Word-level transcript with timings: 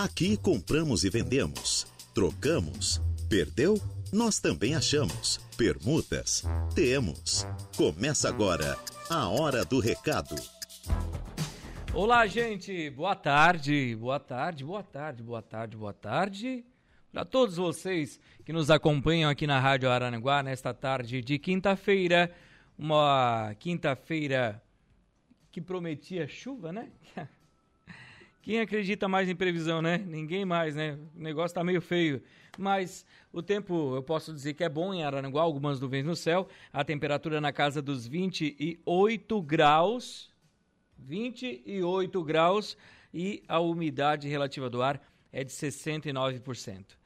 Aqui 0.00 0.36
compramos 0.36 1.02
e 1.02 1.10
vendemos, 1.10 1.84
trocamos, 2.14 3.02
perdeu? 3.28 3.74
Nós 4.12 4.38
também 4.38 4.76
achamos. 4.76 5.38
Permutas? 5.56 6.44
Temos. 6.72 7.44
Começa 7.76 8.28
agora 8.28 8.78
a 9.10 9.28
Hora 9.28 9.64
do 9.64 9.80
Recado. 9.80 10.36
Olá, 11.92 12.28
gente. 12.28 12.90
Boa 12.90 13.16
tarde, 13.16 13.96
boa 13.96 14.20
tarde, 14.20 14.64
boa 14.64 14.84
tarde, 14.84 15.20
boa 15.20 15.42
tarde, 15.42 15.76
boa 15.76 15.92
tarde. 15.92 16.64
Para 17.10 17.24
todos 17.24 17.56
vocês 17.56 18.20
que 18.44 18.52
nos 18.52 18.70
acompanham 18.70 19.28
aqui 19.28 19.48
na 19.48 19.58
Rádio 19.58 19.90
Araranguá 19.90 20.44
nesta 20.44 20.72
tarde 20.72 21.20
de 21.22 21.40
quinta-feira, 21.40 22.32
uma 22.78 23.52
quinta-feira 23.58 24.62
que 25.50 25.60
prometia 25.60 26.28
chuva, 26.28 26.72
né? 26.72 26.88
Quem 28.48 28.60
acredita 28.60 29.06
mais 29.06 29.28
em 29.28 29.36
previsão, 29.36 29.82
né? 29.82 29.98
Ninguém 29.98 30.42
mais, 30.42 30.74
né? 30.74 30.98
O 31.14 31.20
negócio 31.20 31.54
tá 31.54 31.62
meio 31.62 31.82
feio. 31.82 32.22
Mas 32.56 33.04
o 33.30 33.42
tempo, 33.42 33.94
eu 33.94 34.02
posso 34.02 34.32
dizer 34.32 34.54
que 34.54 34.64
é 34.64 34.70
bom 34.70 34.94
em 34.94 35.04
Araranguá, 35.04 35.42
algumas 35.42 35.78
nuvens 35.78 36.06
no 36.06 36.16
céu, 36.16 36.48
a 36.72 36.82
temperatura 36.82 37.42
na 37.42 37.52
casa 37.52 37.82
dos 37.82 38.06
28 38.06 39.42
graus. 39.42 40.34
28 40.96 42.24
graus 42.24 42.74
e 43.12 43.42
a 43.46 43.60
umidade 43.60 44.26
relativa 44.26 44.70
do 44.70 44.80
ar 44.80 44.98
é 45.30 45.44
de 45.44 45.52
69%. 45.52 46.96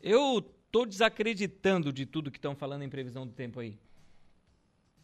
Eu 0.00 0.40
tô 0.70 0.86
desacreditando 0.86 1.92
de 1.92 2.06
tudo 2.06 2.30
que 2.30 2.38
estão 2.38 2.54
falando 2.54 2.82
em 2.82 2.88
previsão 2.88 3.26
do 3.26 3.32
tempo 3.32 3.58
aí. 3.58 3.76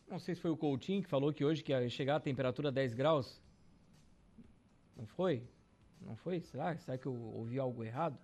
Não 0.09 0.21
sei 0.21 0.37
se 0.37 0.41
foi 0.41 0.53
o 0.53 0.57
Coutinho 0.57 1.03
que 1.03 1.09
falou 1.09 1.33
que 1.33 1.45
hoje 1.45 1.61
que 1.61 1.73
ia 1.73 1.91
chegar 1.91 2.15
a 2.15 2.21
temperatura 2.21 2.71
10 2.71 2.95
graus. 2.95 3.43
Não 4.97 5.05
foi? 5.05 5.43
Não 6.01 6.17
foi? 6.17 6.41
Será? 6.41 6.77
Será 6.77 6.97
que 6.97 7.07
eu 7.07 7.15
ouvi 7.15 7.59
algo 7.59 7.85
errado? 7.85 8.19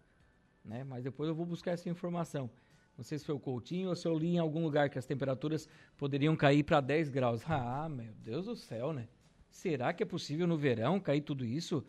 Né? 0.64 0.84
Mas 0.84 1.04
depois 1.04 1.28
eu 1.28 1.34
vou 1.34 1.44
buscar 1.46 1.72
essa 1.72 1.88
informação. 1.88 2.50
Não 2.96 3.04
sei 3.04 3.18
se 3.18 3.24
foi 3.24 3.34
o 3.34 3.40
Coutinho 3.40 3.88
ou 3.88 3.96
se 3.96 4.06
eu 4.06 4.16
li 4.16 4.34
em 4.34 4.38
algum 4.38 4.62
lugar 4.62 4.88
que 4.88 4.98
as 4.98 5.06
temperaturas 5.06 5.68
poderiam 5.96 6.36
cair 6.36 6.62
para 6.62 6.80
10 6.80 7.08
graus. 7.10 7.42
Ah, 7.48 7.88
meu 7.88 8.12
Deus 8.14 8.46
do 8.46 8.56
céu, 8.56 8.92
né? 8.92 9.08
Será 9.50 9.92
que 9.92 10.02
é 10.02 10.06
possível 10.06 10.46
no 10.46 10.56
verão 10.56 11.00
cair 11.00 11.20
tudo 11.20 11.44
isso 11.44 11.84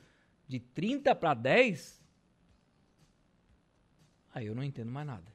de 0.48 0.60
30 0.60 1.16
para 1.16 1.34
10? 1.34 2.04
Aí 4.34 4.48
eu 4.48 4.56
não 4.56 4.64
entendo 4.64 4.92
mais 4.92 5.08
nada. 5.08 5.34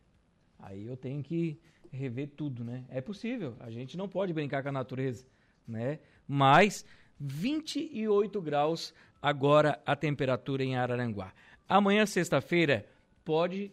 Aí 0.58 0.86
eu 0.86 0.96
tenho 0.96 1.22
que 1.22 1.58
rever 1.90 2.28
tudo, 2.36 2.62
né? 2.62 2.84
É 2.88 3.00
possível, 3.00 3.56
a 3.60 3.70
gente 3.70 3.96
não 3.96 4.08
pode 4.08 4.32
brincar 4.32 4.62
com 4.62 4.68
a 4.68 4.72
natureza, 4.72 5.26
né? 5.66 5.98
Mas 6.26 6.84
28 7.18 8.40
graus 8.40 8.94
agora 9.20 9.80
a 9.84 9.94
temperatura 9.94 10.62
em 10.62 10.76
Araranguá. 10.76 11.32
Amanhã, 11.68 12.06
sexta-feira, 12.06 12.86
pode 13.24 13.72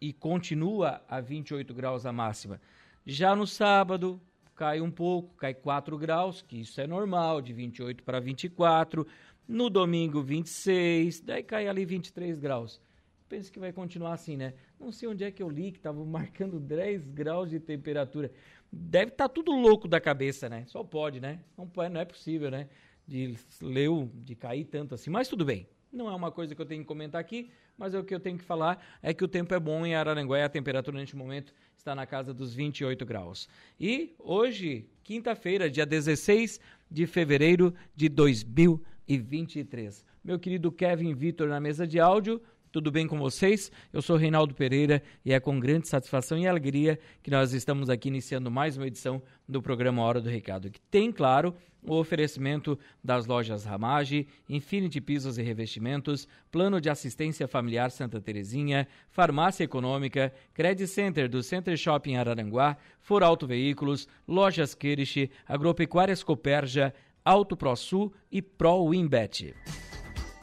e 0.00 0.12
continua 0.12 1.02
a 1.08 1.20
28 1.20 1.72
graus 1.74 2.06
a 2.06 2.12
máxima. 2.12 2.60
Já 3.04 3.36
no 3.36 3.46
sábado, 3.46 4.20
cai 4.54 4.80
um 4.80 4.90
pouco, 4.90 5.34
cai 5.36 5.54
4 5.54 5.96
graus, 5.96 6.42
que 6.42 6.60
isso 6.60 6.80
é 6.80 6.86
normal, 6.86 7.40
de 7.40 7.52
28 7.52 8.02
para 8.02 8.18
24. 8.18 9.06
No 9.46 9.70
domingo, 9.70 10.22
26, 10.22 11.20
daí 11.20 11.42
cai 11.42 11.68
ali 11.68 11.84
23 11.84 12.38
graus. 12.38 12.80
Penso 13.28 13.50
que 13.52 13.58
vai 13.58 13.72
continuar 13.72 14.14
assim, 14.14 14.36
né? 14.36 14.54
Não 14.78 14.92
sei 14.92 15.08
onde 15.08 15.24
é 15.24 15.30
que 15.30 15.42
eu 15.42 15.48
li 15.48 15.72
que 15.72 15.78
estava 15.78 16.02
marcando 16.04 16.58
10 16.58 17.06
graus 17.08 17.50
de 17.50 17.60
temperatura. 17.60 18.30
Deve 18.72 19.12
estar 19.12 19.28
tá 19.28 19.34
tudo 19.34 19.52
louco 19.52 19.86
da 19.86 20.00
cabeça, 20.00 20.48
né? 20.48 20.64
Só 20.66 20.82
pode, 20.82 21.20
né? 21.20 21.40
Não, 21.56 21.70
não 21.90 22.00
é 22.00 22.04
possível, 22.04 22.50
né? 22.50 22.68
De 23.06 23.36
ler, 23.62 23.90
de 24.14 24.34
cair 24.34 24.64
tanto 24.64 24.94
assim. 24.94 25.10
Mas 25.10 25.28
tudo 25.28 25.44
bem. 25.44 25.68
Não 25.92 26.10
é 26.10 26.14
uma 26.14 26.30
coisa 26.30 26.54
que 26.54 26.60
eu 26.60 26.66
tenho 26.66 26.82
que 26.82 26.88
comentar 26.88 27.20
aqui, 27.20 27.50
mas 27.78 27.94
é 27.94 27.98
o 27.98 28.04
que 28.04 28.14
eu 28.14 28.20
tenho 28.20 28.36
que 28.36 28.44
falar 28.44 28.84
é 29.02 29.14
que 29.14 29.24
o 29.24 29.28
tempo 29.28 29.54
é 29.54 29.60
bom 29.60 29.86
em 29.86 29.94
Araranguá 29.94 30.38
e 30.38 30.42
a 30.42 30.48
temperatura 30.48 30.98
neste 30.98 31.16
momento 31.16 31.54
está 31.76 31.94
na 31.94 32.04
casa 32.04 32.34
dos 32.34 32.52
28 32.54 33.06
graus. 33.06 33.48
E 33.78 34.14
hoje, 34.18 34.88
quinta-feira, 35.04 35.70
dia 35.70 35.86
16 35.86 36.60
de 36.90 37.06
fevereiro 37.06 37.72
de 37.94 38.08
2023. 38.08 40.04
Meu 40.22 40.38
querido 40.38 40.72
Kevin 40.72 41.14
Vitor 41.14 41.48
na 41.48 41.60
mesa 41.60 41.86
de 41.86 42.00
áudio. 42.00 42.42
Tudo 42.76 42.92
bem 42.92 43.06
com 43.06 43.18
vocês? 43.18 43.72
Eu 43.90 44.02
sou 44.02 44.18
Reinaldo 44.18 44.54
Pereira 44.54 45.02
e 45.24 45.32
é 45.32 45.40
com 45.40 45.58
grande 45.58 45.88
satisfação 45.88 46.36
e 46.36 46.46
alegria 46.46 46.98
que 47.22 47.30
nós 47.30 47.54
estamos 47.54 47.88
aqui 47.88 48.08
iniciando 48.08 48.50
mais 48.50 48.76
uma 48.76 48.86
edição 48.86 49.22
do 49.48 49.62
programa 49.62 50.02
Hora 50.02 50.20
do 50.20 50.28
Recado, 50.28 50.70
que 50.70 50.78
tem, 50.78 51.10
claro, 51.10 51.54
o 51.82 51.94
oferecimento 51.94 52.78
das 53.02 53.24
lojas 53.24 53.64
Ramage, 53.64 54.28
Infinity 54.46 55.00
Pisos 55.00 55.38
e 55.38 55.42
Revestimentos, 55.42 56.28
Plano 56.52 56.78
de 56.78 56.90
Assistência 56.90 57.48
Familiar 57.48 57.90
Santa 57.90 58.20
Terezinha, 58.20 58.86
Farmácia 59.08 59.64
Econômica, 59.64 60.30
Credit 60.52 60.86
Center 60.86 61.30
do 61.30 61.42
Center 61.42 61.78
Shopping 61.78 62.16
Araranguá, 62.16 62.76
For 63.00 63.22
Auto 63.22 63.46
Veículos, 63.46 64.06
Lojas 64.28 64.74
Kirish, 64.74 65.30
Agropecuárias 65.48 66.22
Coperja, 66.22 66.92
Auto 67.24 67.56
ProSul 67.56 68.12
e 68.30 68.42
Pro 68.42 68.90
Winbet. 68.90 69.54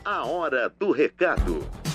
A 0.04 0.26
Hora 0.26 0.68
do 0.68 0.92
Recado. 0.92 1.93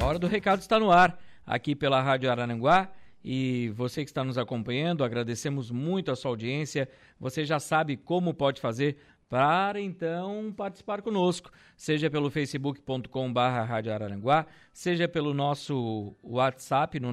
A 0.00 0.06
hora 0.06 0.18
do 0.18 0.26
recado 0.26 0.60
está 0.60 0.78
no 0.78 0.92
ar, 0.92 1.18
aqui 1.44 1.74
pela 1.74 2.00
Rádio 2.00 2.30
Arananguá. 2.30 2.90
E 3.22 3.70
você 3.74 4.04
que 4.04 4.10
está 4.10 4.22
nos 4.22 4.38
acompanhando, 4.38 5.02
agradecemos 5.02 5.70
muito 5.70 6.10
a 6.10 6.16
sua 6.16 6.30
audiência. 6.30 6.88
Você 7.18 7.44
já 7.44 7.58
sabe 7.58 7.96
como 7.96 8.32
pode 8.32 8.60
fazer 8.60 8.96
para 9.28 9.80
então 9.80 10.54
participar 10.56 11.02
conosco, 11.02 11.50
seja 11.76 12.08
pelo 12.08 12.30
facebook.com.br 12.30 13.38
Araranguá, 13.38 14.46
seja 14.72 15.06
pelo 15.06 15.34
nosso 15.34 16.16
WhatsApp 16.22 16.98
no 16.98 17.12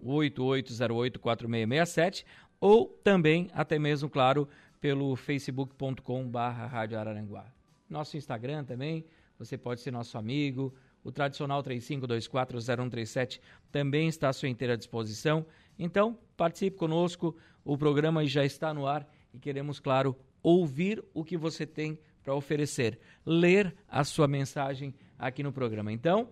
988084667 0.00 2.24
ou 2.60 2.86
também, 3.02 3.50
até 3.52 3.76
mesmo, 3.78 4.08
claro, 4.08 4.48
pelo 4.80 5.16
facebook.com.br 5.16 6.38
Araranguá. 6.38 7.46
Nosso 7.90 8.16
Instagram 8.16 8.64
também, 8.64 9.04
você 9.36 9.58
pode 9.58 9.80
ser 9.80 9.90
nosso 9.90 10.16
amigo, 10.16 10.72
o 11.04 11.10
tradicional 11.10 11.62
35240137 11.62 13.40
também 13.70 14.08
está 14.08 14.28
à 14.28 14.32
sua 14.32 14.48
inteira 14.48 14.76
disposição. 14.76 15.44
Então, 15.78 16.18
participe 16.36 16.76
conosco, 16.76 17.36
o 17.64 17.76
programa 17.76 18.24
já 18.26 18.44
está 18.44 18.72
no 18.72 18.86
ar 18.86 19.08
e 19.32 19.38
queremos, 19.38 19.80
claro, 19.80 20.16
ouvir 20.42 21.02
o 21.14 21.24
que 21.24 21.36
você 21.36 21.66
tem 21.66 21.98
para 22.22 22.34
oferecer, 22.34 22.98
ler 23.26 23.74
a 23.88 24.04
sua 24.04 24.28
mensagem 24.28 24.94
aqui 25.18 25.42
no 25.42 25.52
programa. 25.52 25.92
Então, 25.92 26.28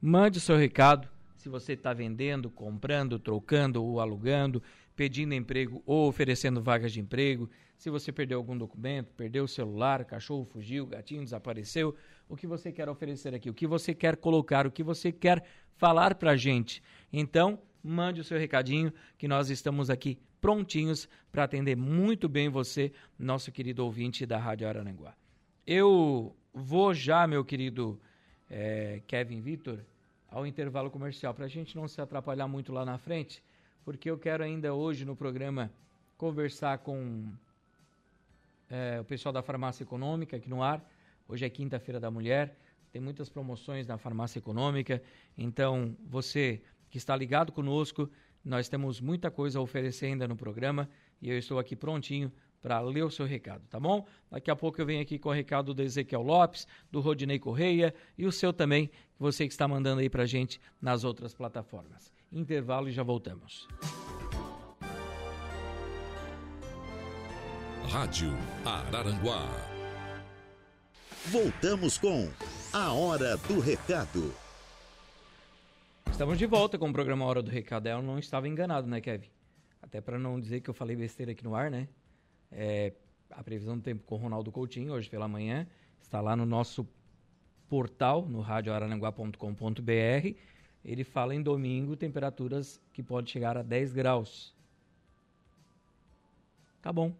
mande 0.00 0.38
o 0.38 0.40
seu 0.40 0.56
recado, 0.56 1.08
se 1.36 1.48
você 1.48 1.72
está 1.72 1.92
vendendo, 1.92 2.50
comprando, 2.50 3.18
trocando 3.18 3.82
ou 3.82 4.00
alugando, 4.00 4.62
pedindo 4.96 5.34
emprego 5.34 5.82
ou 5.86 6.08
oferecendo 6.08 6.60
vagas 6.60 6.92
de 6.92 7.00
emprego, 7.00 7.48
se 7.76 7.88
você 7.88 8.10
perdeu 8.10 8.38
algum 8.38 8.58
documento, 8.58 9.14
perdeu 9.14 9.44
o 9.44 9.48
celular, 9.48 10.04
cachorro 10.04 10.44
fugiu, 10.44 10.84
gatinho 10.84 11.22
desapareceu, 11.22 11.94
o 12.28 12.36
que 12.36 12.46
você 12.46 12.70
quer 12.70 12.88
oferecer 12.88 13.34
aqui, 13.34 13.48
o 13.48 13.54
que 13.54 13.66
você 13.66 13.94
quer 13.94 14.16
colocar, 14.16 14.66
o 14.66 14.70
que 14.70 14.82
você 14.82 15.10
quer 15.10 15.42
falar 15.76 16.14
para 16.14 16.32
a 16.32 16.36
gente. 16.36 16.82
Então, 17.12 17.58
mande 17.82 18.20
o 18.20 18.24
seu 18.24 18.38
recadinho 18.38 18.92
que 19.16 19.26
nós 19.26 19.50
estamos 19.50 19.88
aqui 19.88 20.18
prontinhos 20.40 21.08
para 21.32 21.44
atender 21.44 21.76
muito 21.76 22.28
bem 22.28 22.48
você, 22.48 22.92
nosso 23.18 23.50
querido 23.50 23.84
ouvinte 23.84 24.26
da 24.26 24.38
Rádio 24.38 24.68
Araranguá. 24.68 25.14
Eu 25.66 26.34
vou 26.52 26.94
já, 26.94 27.26
meu 27.26 27.44
querido 27.44 28.00
é, 28.50 29.02
Kevin 29.06 29.40
Vitor, 29.40 29.80
ao 30.30 30.46
intervalo 30.46 30.90
comercial, 30.90 31.32
para 31.34 31.46
a 31.46 31.48
gente 31.48 31.76
não 31.76 31.88
se 31.88 32.00
atrapalhar 32.00 32.46
muito 32.46 32.72
lá 32.72 32.84
na 32.84 32.98
frente, 32.98 33.42
porque 33.84 34.10
eu 34.10 34.18
quero 34.18 34.44
ainda 34.44 34.74
hoje 34.74 35.04
no 35.04 35.16
programa 35.16 35.72
conversar 36.16 36.78
com 36.78 37.32
é, 38.68 39.00
o 39.00 39.04
pessoal 39.04 39.32
da 39.32 39.42
farmácia 39.42 39.82
econômica 39.82 40.36
aqui 40.36 40.48
no 40.48 40.62
ar. 40.62 40.84
Hoje 41.28 41.44
é 41.44 41.50
quinta-feira 41.50 42.00
da 42.00 42.10
mulher, 42.10 42.56
tem 42.90 43.02
muitas 43.02 43.28
promoções 43.28 43.86
na 43.86 43.98
farmácia 43.98 44.38
econômica. 44.38 45.02
Então, 45.36 45.94
você 46.06 46.62
que 46.88 46.96
está 46.96 47.14
ligado 47.14 47.52
conosco, 47.52 48.10
nós 48.42 48.66
temos 48.66 48.98
muita 48.98 49.30
coisa 49.30 49.58
a 49.58 49.62
oferecer 49.62 50.06
ainda 50.06 50.26
no 50.26 50.34
programa 50.34 50.88
e 51.20 51.28
eu 51.28 51.36
estou 51.36 51.58
aqui 51.58 51.76
prontinho 51.76 52.32
para 52.62 52.80
ler 52.80 53.04
o 53.04 53.10
seu 53.10 53.26
recado, 53.26 53.62
tá 53.68 53.78
bom? 53.78 54.06
Daqui 54.30 54.50
a 54.50 54.56
pouco 54.56 54.80
eu 54.80 54.86
venho 54.86 55.02
aqui 55.02 55.18
com 55.18 55.28
o 55.28 55.32
recado 55.32 55.74
do 55.74 55.82
Ezequiel 55.82 56.22
Lopes, 56.22 56.66
do 56.90 56.98
Rodinei 57.00 57.38
Correia 57.38 57.94
e 58.16 58.26
o 58.26 58.32
seu 58.32 58.50
também, 58.50 58.90
você 59.18 59.46
que 59.46 59.52
está 59.52 59.68
mandando 59.68 60.00
aí 60.00 60.08
para 60.08 60.24
gente 60.24 60.58
nas 60.80 61.04
outras 61.04 61.34
plataformas. 61.34 62.10
Intervalo 62.32 62.88
e 62.88 62.92
já 62.92 63.02
voltamos. 63.02 63.68
Rádio 67.86 68.32
Araranguá. 68.64 69.77
Voltamos 71.30 71.98
com 71.98 72.30
A 72.72 72.90
Hora 72.94 73.36
do 73.36 73.60
Recado. 73.60 74.32
Estamos 76.10 76.38
de 76.38 76.46
volta 76.46 76.78
com 76.78 76.88
o 76.88 76.92
programa 76.92 77.26
Hora 77.26 77.42
do 77.42 77.50
Recado. 77.50 77.86
Eu 77.86 78.00
não 78.00 78.18
estava 78.18 78.48
enganado, 78.48 78.86
né, 78.86 78.98
Kevin? 78.98 79.28
Até 79.82 80.00
para 80.00 80.18
não 80.18 80.40
dizer 80.40 80.62
que 80.62 80.70
eu 80.70 80.74
falei 80.74 80.96
besteira 80.96 81.32
aqui 81.32 81.44
no 81.44 81.54
ar, 81.54 81.70
né? 81.70 81.86
É, 82.50 82.94
a 83.30 83.44
previsão 83.44 83.76
do 83.76 83.82
tempo 83.82 84.04
com 84.06 84.14
o 84.14 84.18
Ronaldo 84.18 84.50
Coutinho, 84.50 84.94
hoje 84.94 85.10
pela 85.10 85.28
manhã, 85.28 85.66
está 86.00 86.18
lá 86.22 86.34
no 86.34 86.46
nosso 86.46 86.88
portal, 87.68 88.24
no 88.26 88.40
radioarananguá.com.br, 88.40 90.34
ele 90.82 91.04
fala 91.04 91.34
em 91.34 91.42
domingo 91.42 91.94
temperaturas 91.94 92.80
que 92.90 93.02
podem 93.02 93.30
chegar 93.30 93.58
a 93.58 93.62
10 93.62 93.92
graus. 93.92 94.54
Tá 96.80 96.90
bom. 96.90 97.12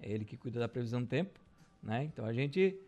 É 0.00 0.10
ele 0.10 0.24
que 0.24 0.38
cuida 0.38 0.58
da 0.58 0.68
previsão 0.68 1.02
do 1.02 1.08
tempo, 1.08 1.38
né? 1.82 2.04
Então 2.04 2.24
a 2.24 2.32
gente 2.32 2.87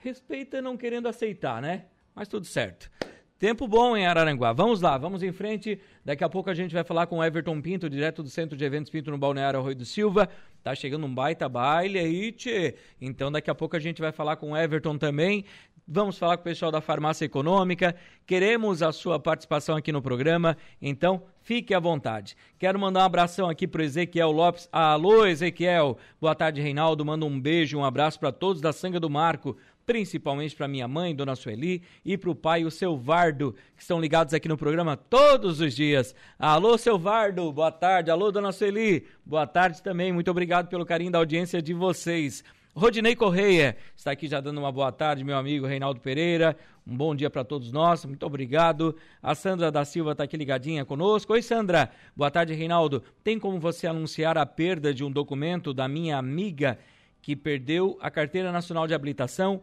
respeita 0.00 0.60
não 0.60 0.76
querendo 0.76 1.08
aceitar, 1.08 1.62
né? 1.62 1.84
Mas 2.14 2.28
tudo 2.28 2.46
certo. 2.46 2.90
Tempo 3.38 3.66
bom 3.66 3.96
em 3.96 4.06
Araranguá. 4.06 4.52
Vamos 4.52 4.82
lá, 4.82 4.98
vamos 4.98 5.22
em 5.22 5.32
frente. 5.32 5.80
Daqui 6.04 6.22
a 6.22 6.28
pouco 6.28 6.50
a 6.50 6.54
gente 6.54 6.74
vai 6.74 6.84
falar 6.84 7.06
com 7.06 7.24
Everton 7.24 7.58
Pinto, 7.62 7.88
direto 7.88 8.22
do 8.22 8.28
Centro 8.28 8.54
de 8.54 8.62
Eventos 8.66 8.90
Pinto 8.90 9.10
no 9.10 9.16
Balneário 9.16 9.58
Arroio 9.58 9.76
do 9.76 9.84
Silva. 9.86 10.28
Tá 10.62 10.74
chegando 10.74 11.06
um 11.06 11.14
baita 11.14 11.48
baile 11.48 11.98
aí, 11.98 12.32
tchê. 12.32 12.74
Então 13.00 13.32
daqui 13.32 13.50
a 13.50 13.54
pouco 13.54 13.76
a 13.76 13.80
gente 13.80 14.02
vai 14.02 14.12
falar 14.12 14.36
com 14.36 14.54
Everton 14.54 14.98
também. 14.98 15.46
Vamos 15.88 16.18
falar 16.18 16.36
com 16.36 16.42
o 16.42 16.44
pessoal 16.44 16.70
da 16.70 16.82
Farmácia 16.82 17.24
Econômica. 17.24 17.96
Queremos 18.26 18.82
a 18.82 18.92
sua 18.92 19.18
participação 19.18 19.74
aqui 19.74 19.90
no 19.90 20.02
programa, 20.02 20.56
então 20.80 21.22
fique 21.40 21.72
à 21.74 21.80
vontade. 21.80 22.36
Quero 22.58 22.78
mandar 22.78 23.00
um 23.00 23.04
abração 23.04 23.48
aqui 23.48 23.66
para 23.66 23.82
Ezequiel 23.82 24.30
Lopes. 24.30 24.68
Alô, 24.70 25.26
Ezequiel. 25.26 25.96
Boa 26.20 26.34
tarde, 26.34 26.60
Reinaldo. 26.60 27.04
Manda 27.06 27.24
um 27.24 27.40
beijo, 27.40 27.78
um 27.78 27.84
abraço 27.84 28.20
para 28.20 28.30
todos 28.30 28.60
da 28.60 28.72
Sanga 28.72 29.00
do 29.00 29.08
Marco 29.08 29.56
principalmente 29.84 30.54
para 30.54 30.68
minha 30.68 30.86
mãe, 30.86 31.14
Dona 31.14 31.34
Sueli, 31.34 31.82
e 32.04 32.16
para 32.16 32.30
o 32.30 32.34
pai, 32.34 32.64
o 32.64 32.70
seu 32.70 32.96
Vardo, 32.96 33.54
que 33.76 33.82
estão 33.82 34.00
ligados 34.00 34.34
aqui 34.34 34.48
no 34.48 34.56
programa 34.56 34.96
todos 34.96 35.60
os 35.60 35.74
dias. 35.74 36.14
Alô, 36.38 36.78
seu 36.78 36.98
Vardo, 36.98 37.52
boa 37.52 37.72
tarde. 37.72 38.10
Alô, 38.10 38.30
Dona 38.30 38.52
Sueli, 38.52 39.06
boa 39.24 39.46
tarde 39.46 39.82
também. 39.82 40.12
Muito 40.12 40.30
obrigado 40.30 40.68
pelo 40.68 40.86
carinho 40.86 41.10
da 41.10 41.18
audiência 41.18 41.60
de 41.60 41.74
vocês. 41.74 42.44
Rodinei 42.72 43.16
Correia 43.16 43.76
está 43.96 44.12
aqui 44.12 44.28
já 44.28 44.40
dando 44.40 44.58
uma 44.58 44.70
boa 44.70 44.92
tarde, 44.92 45.24
meu 45.24 45.36
amigo 45.36 45.66
Reinaldo 45.66 46.00
Pereira. 46.00 46.56
Um 46.86 46.96
bom 46.96 47.14
dia 47.14 47.28
para 47.28 47.42
todos 47.42 47.72
nós, 47.72 48.04
muito 48.04 48.24
obrigado. 48.24 48.96
A 49.20 49.34
Sandra 49.34 49.72
da 49.72 49.84
Silva 49.84 50.12
está 50.12 50.24
aqui 50.24 50.36
ligadinha 50.36 50.84
conosco. 50.84 51.32
Oi, 51.32 51.42
Sandra. 51.42 51.90
Boa 52.16 52.30
tarde, 52.30 52.54
Reinaldo. 52.54 53.02
Tem 53.24 53.38
como 53.38 53.58
você 53.58 53.88
anunciar 53.88 54.38
a 54.38 54.46
perda 54.46 54.94
de 54.94 55.02
um 55.02 55.10
documento 55.10 55.74
da 55.74 55.88
minha 55.88 56.16
amiga 56.16 56.78
que 57.22 57.36
perdeu 57.36 57.98
a 58.00 58.10
Carteira 58.10 58.50
Nacional 58.50 58.86
de 58.86 58.94
Habilitação 58.94 59.62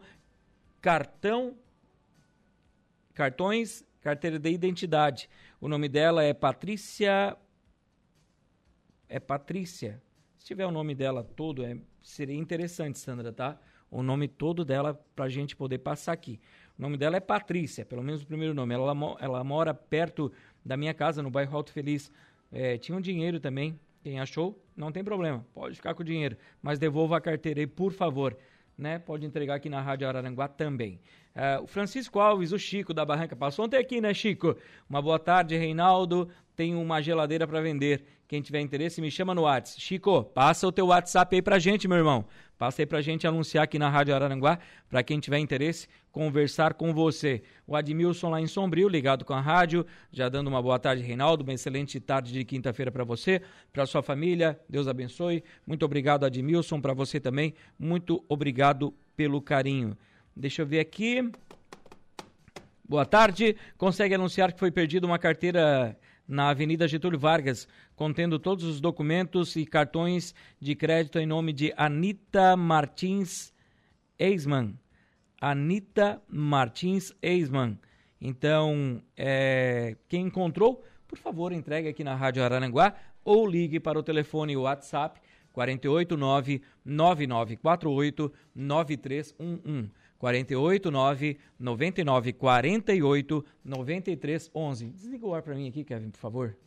cartão, 0.80 1.56
cartões, 3.14 3.84
carteira 4.00 4.38
de 4.38 4.50
identidade. 4.50 5.28
O 5.60 5.68
nome 5.68 5.88
dela 5.88 6.22
é 6.22 6.32
Patrícia. 6.32 7.36
É 9.08 9.18
Patrícia. 9.18 10.02
Se 10.36 10.46
tiver 10.46 10.66
o 10.66 10.70
nome 10.70 10.94
dela 10.94 11.24
todo, 11.24 11.64
é, 11.64 11.76
seria 12.02 12.36
interessante, 12.36 12.98
Sandra, 12.98 13.32
tá? 13.32 13.58
O 13.90 14.02
nome 14.02 14.28
todo 14.28 14.64
dela 14.64 14.94
para 15.16 15.24
a 15.24 15.28
gente 15.28 15.56
poder 15.56 15.78
passar 15.78 16.12
aqui. 16.12 16.38
O 16.78 16.82
nome 16.82 16.96
dela 16.96 17.16
é 17.16 17.20
Patrícia, 17.20 17.84
pelo 17.84 18.02
menos 18.02 18.22
o 18.22 18.26
primeiro 18.26 18.54
nome. 18.54 18.74
Ela, 18.74 18.92
ela 19.18 19.42
mora 19.42 19.74
perto 19.74 20.30
da 20.64 20.76
minha 20.76 20.94
casa, 20.94 21.22
no 21.22 21.30
bairro 21.30 21.56
Alto 21.56 21.72
Feliz. 21.72 22.12
É, 22.52 22.78
tinha 22.78 22.96
um 22.96 23.00
dinheiro 23.00 23.40
também. 23.40 23.78
Quem 24.00 24.20
achou, 24.20 24.62
não 24.76 24.92
tem 24.92 25.02
problema. 25.02 25.44
Pode 25.52 25.76
ficar 25.76 25.94
com 25.94 26.02
o 26.02 26.04
dinheiro. 26.04 26.36
Mas 26.62 26.78
devolva 26.78 27.16
a 27.16 27.20
carteira 27.20 27.60
aí, 27.60 27.66
por 27.66 27.92
favor 27.92 28.36
né? 28.78 28.98
Pode 28.98 29.26
entregar 29.26 29.56
aqui 29.56 29.68
na 29.68 29.82
Rádio 29.82 30.06
Araranguá 30.06 30.46
também. 30.46 31.00
Uh, 31.34 31.64
o 31.64 31.66
Francisco 31.66 32.20
Alves, 32.20 32.52
o 32.52 32.58
Chico 32.58 32.94
da 32.94 33.04
Barranca, 33.04 33.34
passou 33.34 33.64
ontem 33.64 33.76
aqui, 33.76 34.00
né, 34.00 34.14
Chico? 34.14 34.56
Uma 34.88 35.02
boa 35.02 35.18
tarde, 35.18 35.56
Reinaldo. 35.56 36.28
Tem 36.54 36.74
uma 36.74 37.02
geladeira 37.02 37.46
para 37.46 37.60
vender. 37.60 38.04
Quem 38.26 38.40
tiver 38.40 38.60
interesse, 38.60 39.00
me 39.00 39.10
chama 39.10 39.34
no 39.34 39.42
WhatsApp. 39.42 39.80
Chico, 39.80 40.24
passa 40.24 40.66
o 40.66 40.72
teu 40.72 40.86
WhatsApp 40.86 41.34
aí 41.34 41.42
pra 41.42 41.58
gente, 41.58 41.88
meu 41.88 41.98
irmão. 41.98 42.24
Passa 42.58 42.82
aí 42.82 42.86
pra 42.86 43.00
gente 43.00 43.24
anunciar 43.24 43.62
aqui 43.62 43.78
na 43.78 43.88
Rádio 43.88 44.12
Araranguá, 44.12 44.58
para 44.90 45.00
quem 45.04 45.20
tiver 45.20 45.38
interesse, 45.38 45.86
conversar 46.10 46.74
com 46.74 46.92
você. 46.92 47.40
O 47.64 47.76
Admilson 47.76 48.30
lá 48.30 48.40
em 48.40 48.48
Sombrio, 48.48 48.88
ligado 48.88 49.24
com 49.24 49.32
a 49.32 49.40
rádio, 49.40 49.86
já 50.10 50.28
dando 50.28 50.48
uma 50.48 50.60
boa 50.60 50.76
tarde, 50.76 51.00
Reinaldo. 51.00 51.44
Uma 51.44 51.54
excelente 51.54 52.00
tarde 52.00 52.32
de 52.32 52.44
quinta-feira 52.44 52.90
para 52.90 53.04
você, 53.04 53.40
para 53.72 53.86
sua 53.86 54.02
família. 54.02 54.58
Deus 54.68 54.88
abençoe. 54.88 55.44
Muito 55.64 55.84
obrigado, 55.84 56.24
Admilson, 56.24 56.80
para 56.80 56.92
você 56.92 57.20
também. 57.20 57.54
Muito 57.78 58.24
obrigado 58.28 58.92
pelo 59.16 59.40
carinho. 59.40 59.96
Deixa 60.34 60.62
eu 60.62 60.66
ver 60.66 60.80
aqui. 60.80 61.30
Boa 62.88 63.06
tarde. 63.06 63.54
Consegue 63.76 64.16
anunciar 64.16 64.52
que 64.52 64.58
foi 64.58 64.72
perdida 64.72 65.06
uma 65.06 65.18
carteira 65.18 65.96
na 66.28 66.50
Avenida 66.50 66.86
Getúlio 66.86 67.18
Vargas, 67.18 67.66
contendo 67.96 68.38
todos 68.38 68.64
os 68.64 68.80
documentos 68.80 69.56
e 69.56 69.64
cartões 69.64 70.34
de 70.60 70.74
crédito 70.74 71.18
em 71.18 71.26
nome 71.26 71.54
de 71.54 71.72
Anita 71.76 72.54
Martins 72.54 73.52
Eisman. 74.18 74.78
Anita 75.40 76.20
Martins 76.28 77.14
Eisman. 77.22 77.78
Então, 78.20 79.02
é, 79.16 79.96
quem 80.08 80.26
encontrou, 80.26 80.84
por 81.06 81.16
favor, 81.16 81.52
entregue 81.52 81.88
aqui 81.88 82.04
na 82.04 82.14
Rádio 82.14 82.44
Araranguá 82.44 82.94
ou 83.24 83.46
ligue 83.46 83.80
para 83.80 83.98
o 83.98 84.02
telefone 84.02 84.56
WhatsApp 84.56 85.20
489 85.52 86.62
9948 86.84 88.32
9311. 88.54 89.90
489 90.18 91.38
99 91.58 92.32
48 92.32 93.44
93 93.64 94.50
11. 94.54 94.90
Desliga 94.90 95.26
o 95.26 95.34
ar 95.34 95.42
para 95.42 95.54
mim 95.54 95.68
aqui, 95.68 95.84
Kevin, 95.84 96.10
por 96.10 96.18
favor. 96.18 96.58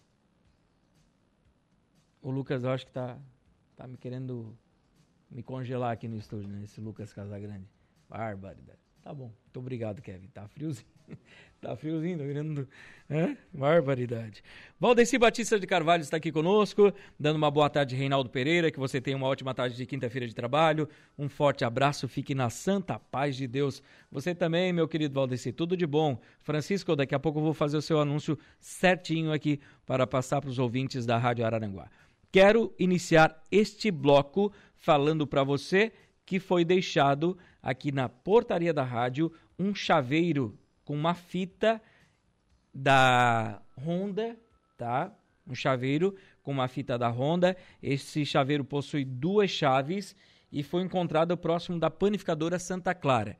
O 2.21 2.31
Lucas, 2.31 2.63
eu 2.63 2.69
acho 2.69 2.85
que 2.85 2.91
tá, 2.91 3.19
tá 3.75 3.87
me 3.87 3.97
querendo 3.97 4.57
me 5.29 5.41
congelar 5.41 5.91
aqui 5.91 6.07
no 6.07 6.17
estúdio, 6.17 6.49
né? 6.49 6.63
Esse 6.63 6.79
Lucas 6.79 7.13
Casagrande. 7.13 7.67
Barbaridade. 8.07 8.79
Tá 9.01 9.13
bom. 9.13 9.31
Muito 9.43 9.59
obrigado, 9.59 10.01
Kevin. 10.01 10.27
Tá 10.27 10.47
friozinho. 10.47 10.87
tá 11.61 11.75
friozinho, 11.75 12.17
tá 12.17 12.23
virando. 12.23 12.67
É? 13.09 13.35
Barbaridade. 13.53 14.41
Valdeci 14.79 15.17
Batista 15.17 15.59
de 15.59 15.67
Carvalho 15.67 16.01
está 16.01 16.15
aqui 16.15 16.31
conosco, 16.31 16.93
dando 17.19 17.35
uma 17.35 17.51
boa 17.51 17.69
tarde, 17.69 17.93
Reinaldo 17.93 18.29
Pereira. 18.29 18.71
Que 18.71 18.79
você 18.79 19.01
tenha 19.01 19.17
uma 19.17 19.27
ótima 19.27 19.53
tarde 19.53 19.75
de 19.75 19.85
quinta-feira 19.85 20.25
de 20.25 20.33
trabalho. 20.33 20.87
Um 21.17 21.27
forte 21.27 21.65
abraço. 21.65 22.07
Fique 22.07 22.33
na 22.33 22.49
santa 22.49 22.97
paz 22.97 23.35
de 23.35 23.47
Deus. 23.47 23.83
Você 24.09 24.33
também, 24.33 24.71
meu 24.71 24.87
querido 24.87 25.13
Valdeci. 25.13 25.51
Tudo 25.51 25.75
de 25.75 25.85
bom. 25.85 26.17
Francisco, 26.39 26.95
daqui 26.95 27.13
a 27.13 27.19
pouco 27.19 27.39
eu 27.39 27.43
vou 27.43 27.53
fazer 27.53 27.75
o 27.75 27.81
seu 27.81 27.99
anúncio 27.99 28.39
certinho 28.59 29.33
aqui 29.33 29.59
para 29.85 30.07
passar 30.07 30.39
para 30.39 30.49
os 30.49 30.57
ouvintes 30.57 31.05
da 31.05 31.17
Rádio 31.17 31.45
Araranguá. 31.45 31.89
Quero 32.31 32.73
iniciar 32.79 33.43
este 33.51 33.91
bloco 33.91 34.53
falando 34.77 35.27
para 35.27 35.43
você 35.43 35.91
que 36.25 36.39
foi 36.39 36.63
deixado 36.63 37.37
aqui 37.61 37.91
na 37.91 38.07
portaria 38.07 38.73
da 38.73 38.83
rádio 38.83 39.29
um 39.59 39.75
chaveiro 39.75 40.57
com 40.83 40.93
uma 40.93 41.13
fita 41.13 41.81
da 42.73 43.61
Honda, 43.77 44.37
tá? 44.77 45.13
Um 45.47 45.55
chaveiro 45.55 46.15
com 46.43 46.51
uma 46.51 46.67
fita 46.67 46.97
da 46.97 47.09
Honda. 47.09 47.57
Esse 47.81 48.25
chaveiro 48.25 48.63
possui 48.63 49.03
duas 49.03 49.49
chaves 49.49 50.15
e 50.51 50.63
foi 50.63 50.83
encontrado 50.83 51.37
próximo 51.37 51.79
da 51.79 51.89
panificadora 51.89 52.59
Santa 52.59 52.93
Clara. 52.93 53.37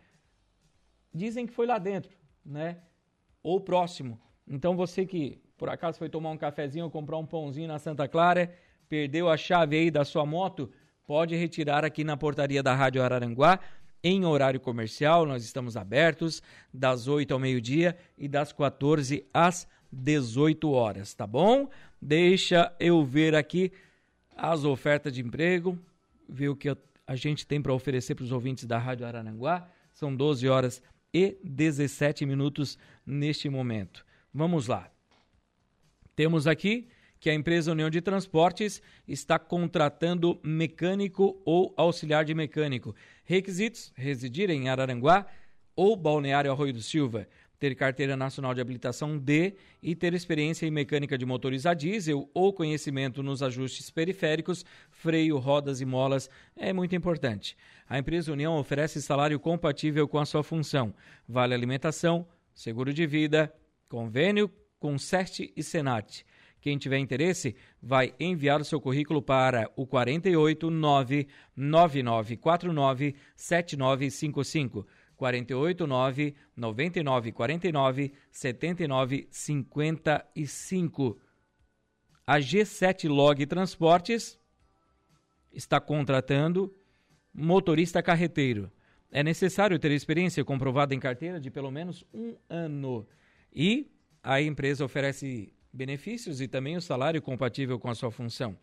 Dizem 1.14 1.46
que 1.46 1.54
foi 1.54 1.66
lá 1.66 1.78
dentro, 1.78 2.12
né? 2.46 2.78
Ou 3.44 3.60
próximo. 3.60 4.20
Então 4.48 4.76
você 4.76 5.06
que 5.06 5.42
por 5.62 5.70
acaso 5.70 6.00
foi 6.00 6.10
tomar 6.10 6.32
um 6.32 6.38
cafezinho 6.38 6.86
ou 6.86 6.90
comprar 6.90 7.20
um 7.20 7.26
pãozinho 7.26 7.68
na 7.68 7.78
Santa 7.78 8.08
Clara, 8.08 8.52
perdeu 8.90 9.30
a 9.30 9.38
chave 9.38 9.78
aí 9.78 9.92
da 9.92 10.04
sua 10.04 10.26
moto, 10.26 10.72
pode 11.06 11.36
retirar 11.36 11.86
aqui 11.86 12.04
na 12.04 12.18
portaria 12.18 12.64
da 12.64 12.74
Rádio 12.74 13.04
Araranguá 13.04 13.60
em 14.04 14.26
horário 14.26 14.60
comercial. 14.60 15.26
Nós 15.26 15.44
estamos 15.44 15.78
abertos 15.78 16.42
das 16.74 17.08
8 17.08 17.34
ao 17.34 17.40
meio-dia 17.40 17.98
e 18.18 18.28
das 18.28 18.52
14 18.52 19.26
às 19.34 19.68
18 19.92 20.72
horas, 20.72 21.14
tá 21.14 21.28
bom? 21.28 21.70
Deixa 22.02 22.74
eu 22.80 23.04
ver 23.04 23.36
aqui 23.36 23.72
as 24.36 24.64
ofertas 24.64 25.14
de 25.14 25.22
emprego, 25.22 25.78
ver 26.28 26.50
o 26.50 26.56
que 26.56 26.76
a 27.06 27.16
gente 27.16 27.46
tem 27.46 27.62
para 27.62 27.74
oferecer 27.74 28.16
para 28.16 28.24
os 28.24 28.32
ouvintes 28.32 28.66
da 28.66 28.78
Rádio 28.78 29.06
Arananguá. 29.06 29.70
São 29.94 30.16
12 30.16 30.48
horas 30.48 30.82
e 31.14 31.38
17 31.44 32.26
minutos 32.26 32.78
neste 33.06 33.50
momento. 33.50 34.06
Vamos 34.34 34.68
lá. 34.68 34.90
Temos 36.16 36.48
aqui 36.48 36.88
que 37.22 37.30
a 37.30 37.34
empresa 37.36 37.72
União 37.72 37.88
de 37.88 38.02
Transportes 38.02 38.82
está 39.08 39.38
contratando 39.38 40.40
mecânico 40.44 41.40
ou 41.46 41.72
auxiliar 41.78 42.26
de 42.26 42.34
mecânico. 42.34 42.96
Requisitos: 43.24 43.94
residir 43.96 44.50
em 44.50 44.68
Araranguá 44.68 45.28
ou 45.76 45.96
Balneário 45.96 46.52
Arroio 46.52 46.74
do 46.74 46.82
Silva, 46.82 47.28
ter 47.60 47.76
carteira 47.76 48.18
nacional 48.18 48.56
de 48.56 48.60
habilitação 48.60 49.20
D 49.20 49.54
e 49.84 49.96
ter 49.96 50.16
experiência 50.16 50.66
em 50.66 50.72
mecânica 50.72 51.16
de 51.16 51.24
motores 51.24 51.68
a 51.68 51.76
diesel 51.76 52.28
ou 52.34 52.52
conhecimento 52.52 53.22
nos 53.22 53.44
ajustes 53.44 53.92
periféricos, 53.92 54.66
freio, 54.90 55.38
rodas 55.38 55.80
e 55.80 55.86
molas 55.86 56.28
é 56.56 56.74
muito 56.74 56.96
importante. 56.96 57.56
A 57.88 58.00
empresa 58.00 58.34
União 58.34 58.58
oferece 58.58 59.00
salário 59.00 59.40
compatível 59.40 60.08
com 60.08 60.18
a 60.18 60.26
sua 60.26 60.42
função, 60.42 60.92
vale 61.30 61.54
alimentação, 61.54 62.28
seguro 62.52 62.92
de 62.92 63.06
vida, 63.06 63.54
convênio 63.88 64.50
com 64.80 64.98
SEST 64.98 65.54
e 65.56 65.62
Senat. 65.62 66.26
Quem 66.62 66.78
tiver 66.78 67.00
interesse, 67.00 67.56
vai 67.82 68.14
enviar 68.20 68.62
o 68.62 68.66
seu 68.66 68.80
currículo 68.80 69.20
para 69.22 69.70
o 69.76 69.86
489 69.88 71.28
9949 71.56 73.16
7955. 73.36 74.86
489 75.18 76.36
9949 76.56 78.14
7955. 78.32 81.20
A 82.26 82.38
G7 82.38 83.10
Log 83.10 83.46
Transportes 83.48 84.40
está 85.52 85.82
contratando 85.82 86.74
motorista 87.34 88.04
carreteiro. 88.04 88.72
É 89.12 89.24
necessário 89.24 89.80
ter 89.80 89.92
experiência 89.92 90.46
comprovada 90.46 90.94
em 90.94 91.00
carteira 91.00 91.40
de 91.40 91.50
pelo 91.50 91.72
menos 91.72 92.06
um 92.14 92.36
ano. 92.48 93.08
E 93.52 93.90
a 94.24 94.40
empresa 94.42 94.86
oferece 94.86 95.52
benefícios 95.74 96.42
e 96.42 96.48
também 96.48 96.76
o 96.76 96.82
salário 96.82 97.22
compatível 97.22 97.80
com 97.80 97.90
a 97.90 97.96
sua 97.96 98.12
função. 98.12 98.58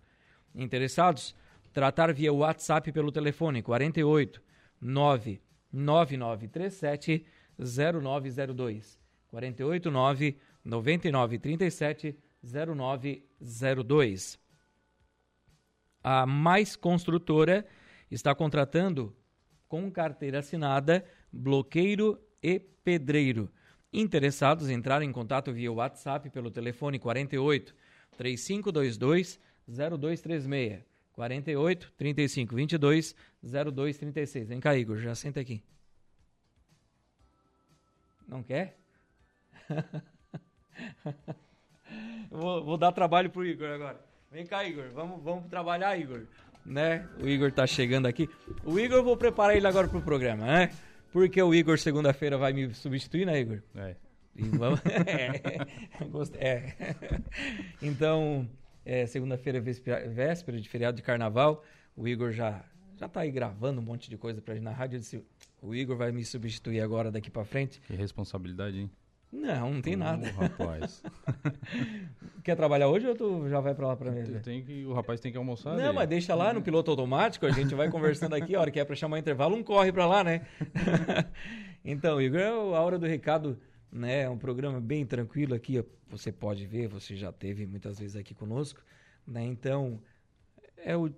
Interessados? 0.55 1.35
Tratar 1.73 2.13
via 2.13 2.33
WhatsApp 2.33 2.91
pelo 2.93 3.13
telefone 3.13 3.63
48 3.63 4.43
9 4.81 5.41
9937 5.73 7.25
0902. 7.59 8.99
489 9.29 10.39
9937 10.65 12.19
0902. 12.43 14.39
A 16.03 16.27
Mais 16.27 16.77
Construtora 16.77 17.67
está 18.11 18.35
contratando 18.35 19.15
com 19.69 19.91
carteira 19.91 20.39
assinada 20.39 21.05
bloqueiro 21.31 22.19
e 22.43 22.59
pedreiro. 22.59 23.51
Interessados 23.93 24.69
entrarem 24.69 25.09
em 25.09 25.13
contato 25.13 25.53
via 25.53 25.73
WhatsApp 25.73 26.29
pelo 26.31 26.51
telefone 26.51 26.99
48 26.99 27.75
3522 28.17 29.41
0236 29.67 30.81
48 31.13 31.93
35 31.97 32.55
22 32.55 33.15
02 33.43 33.99
36. 33.99 34.49
Vem 34.49 34.61
cá, 34.61 34.77
Igor, 34.77 34.99
já 34.99 35.15
senta 35.15 35.41
aqui. 35.41 35.63
Não 38.27 38.43
quer? 38.43 38.79
vou, 42.31 42.65
vou, 42.65 42.77
dar 42.77 42.93
trabalho 42.93 43.31
pro 43.31 43.45
Igor 43.45 43.71
agora. 43.71 44.01
Vem 44.31 44.47
cá, 44.47 44.65
Igor. 44.65 44.91
Vamos, 44.93 45.23
vamos 45.23 45.49
trabalhar, 45.49 45.99
Igor. 45.99 46.27
Né? 46.65 47.09
O 47.23 47.27
Igor 47.27 47.51
tá 47.51 47.67
chegando 47.67 48.07
aqui. 48.07 48.29
O 48.63 48.79
Igor, 48.79 48.99
eu 48.99 49.05
vou 49.05 49.17
preparar 49.17 49.57
ele 49.57 49.67
agora 49.67 49.89
pro 49.89 50.03
programa, 50.03 50.45
né? 50.45 50.71
Porque 51.13 51.43
o 51.43 51.55
Igor 51.55 51.79
segunda-feira 51.79 52.37
vai 52.37 52.53
me 52.53 52.73
substituir, 52.75 53.27
né, 53.27 53.41
Igor? 53.41 53.63
É. 53.75 53.97
Vamos... 54.35 54.81
é. 56.37 56.75
é. 56.79 56.97
Então, 57.83 58.49
é, 58.85 59.07
segunda-feira, 59.07 59.61
véspera 59.61 60.61
de 60.61 60.69
feriado 60.69 60.97
de 60.97 61.03
carnaval. 61.03 61.65
O 61.97 62.07
Igor 62.07 62.33
já 62.33 62.65
já 62.99 63.09
tá 63.09 63.21
aí 63.21 63.31
gravando 63.31 63.81
um 63.81 63.85
monte 63.85 64.11
de 64.11 64.17
coisa 64.17 64.43
pra 64.43 64.55
gente 64.55 64.65
na 64.65 64.73
rádio. 64.73 64.97
Eu 64.97 65.01
disse, 65.01 65.25
o 65.63 65.75
Igor 65.75 65.97
vai 65.97 66.11
me 66.11 66.25
substituir 66.25 66.81
agora 66.81 67.13
daqui 67.13 67.31
para 67.31 67.45
frente. 67.45 67.81
Que 67.81 67.95
responsabilidade, 67.95 68.77
hein? 68.77 68.91
Não, 69.33 69.75
não 69.75 69.83
tem 69.83 69.95
uh, 69.95 69.99
nada. 69.99 70.31
rapaz. 70.31 71.03
Quer 72.43 72.57
trabalhar 72.57 72.89
hoje 72.89 73.07
ou 73.07 73.15
tu 73.15 73.49
já 73.49 73.61
vai 73.61 73.75
para 73.75 73.89
lá 73.89 73.97
para 73.97 74.11
mim? 74.11 74.25
Tem 74.41 74.65
que, 74.65 74.85
o 74.87 74.93
rapaz 74.95 75.21
tem 75.21 75.31
que 75.31 75.37
almoçar. 75.37 75.77
Não, 75.77 75.93
mas 75.93 76.09
deixa 76.09 76.35
lá 76.35 76.53
no 76.53 76.63
piloto 76.63 76.91
automático, 76.91 77.45
a 77.45 77.51
gente 77.51 77.75
vai 77.75 77.91
conversando 77.91 78.35
aqui, 78.35 78.55
a 78.55 78.61
hora 78.61 78.71
que 78.71 78.81
é 78.81 78.85
para 78.85 78.97
chamar 78.97 79.19
intervalo, 79.19 79.55
um 79.55 79.63
corre 79.63 79.93
para 79.93 80.07
lá, 80.07 80.25
né? 80.25 80.47
então, 81.85 82.21
Igor, 82.21 82.41
é 82.41 82.49
a 82.49 82.81
hora 82.81 82.99
do 82.99 83.07
recado, 83.07 83.59
né? 83.93 84.23
É 84.23 84.31
um 84.31 84.39
programa 84.39 84.81
bem 84.81 85.05
tranquilo 85.05 85.55
aqui, 85.55 85.85
você 86.09 86.33
pode 86.33 86.67
ver, 86.67 86.89
você 86.89 87.15
já 87.15 87.31
teve 87.31 87.67
muitas 87.67 87.99
vezes 87.99 88.17
aqui 88.17 88.35
conosco, 88.35 88.81
né? 89.27 89.45
Então, 89.45 90.01
é 90.79 90.97
o 90.97 91.11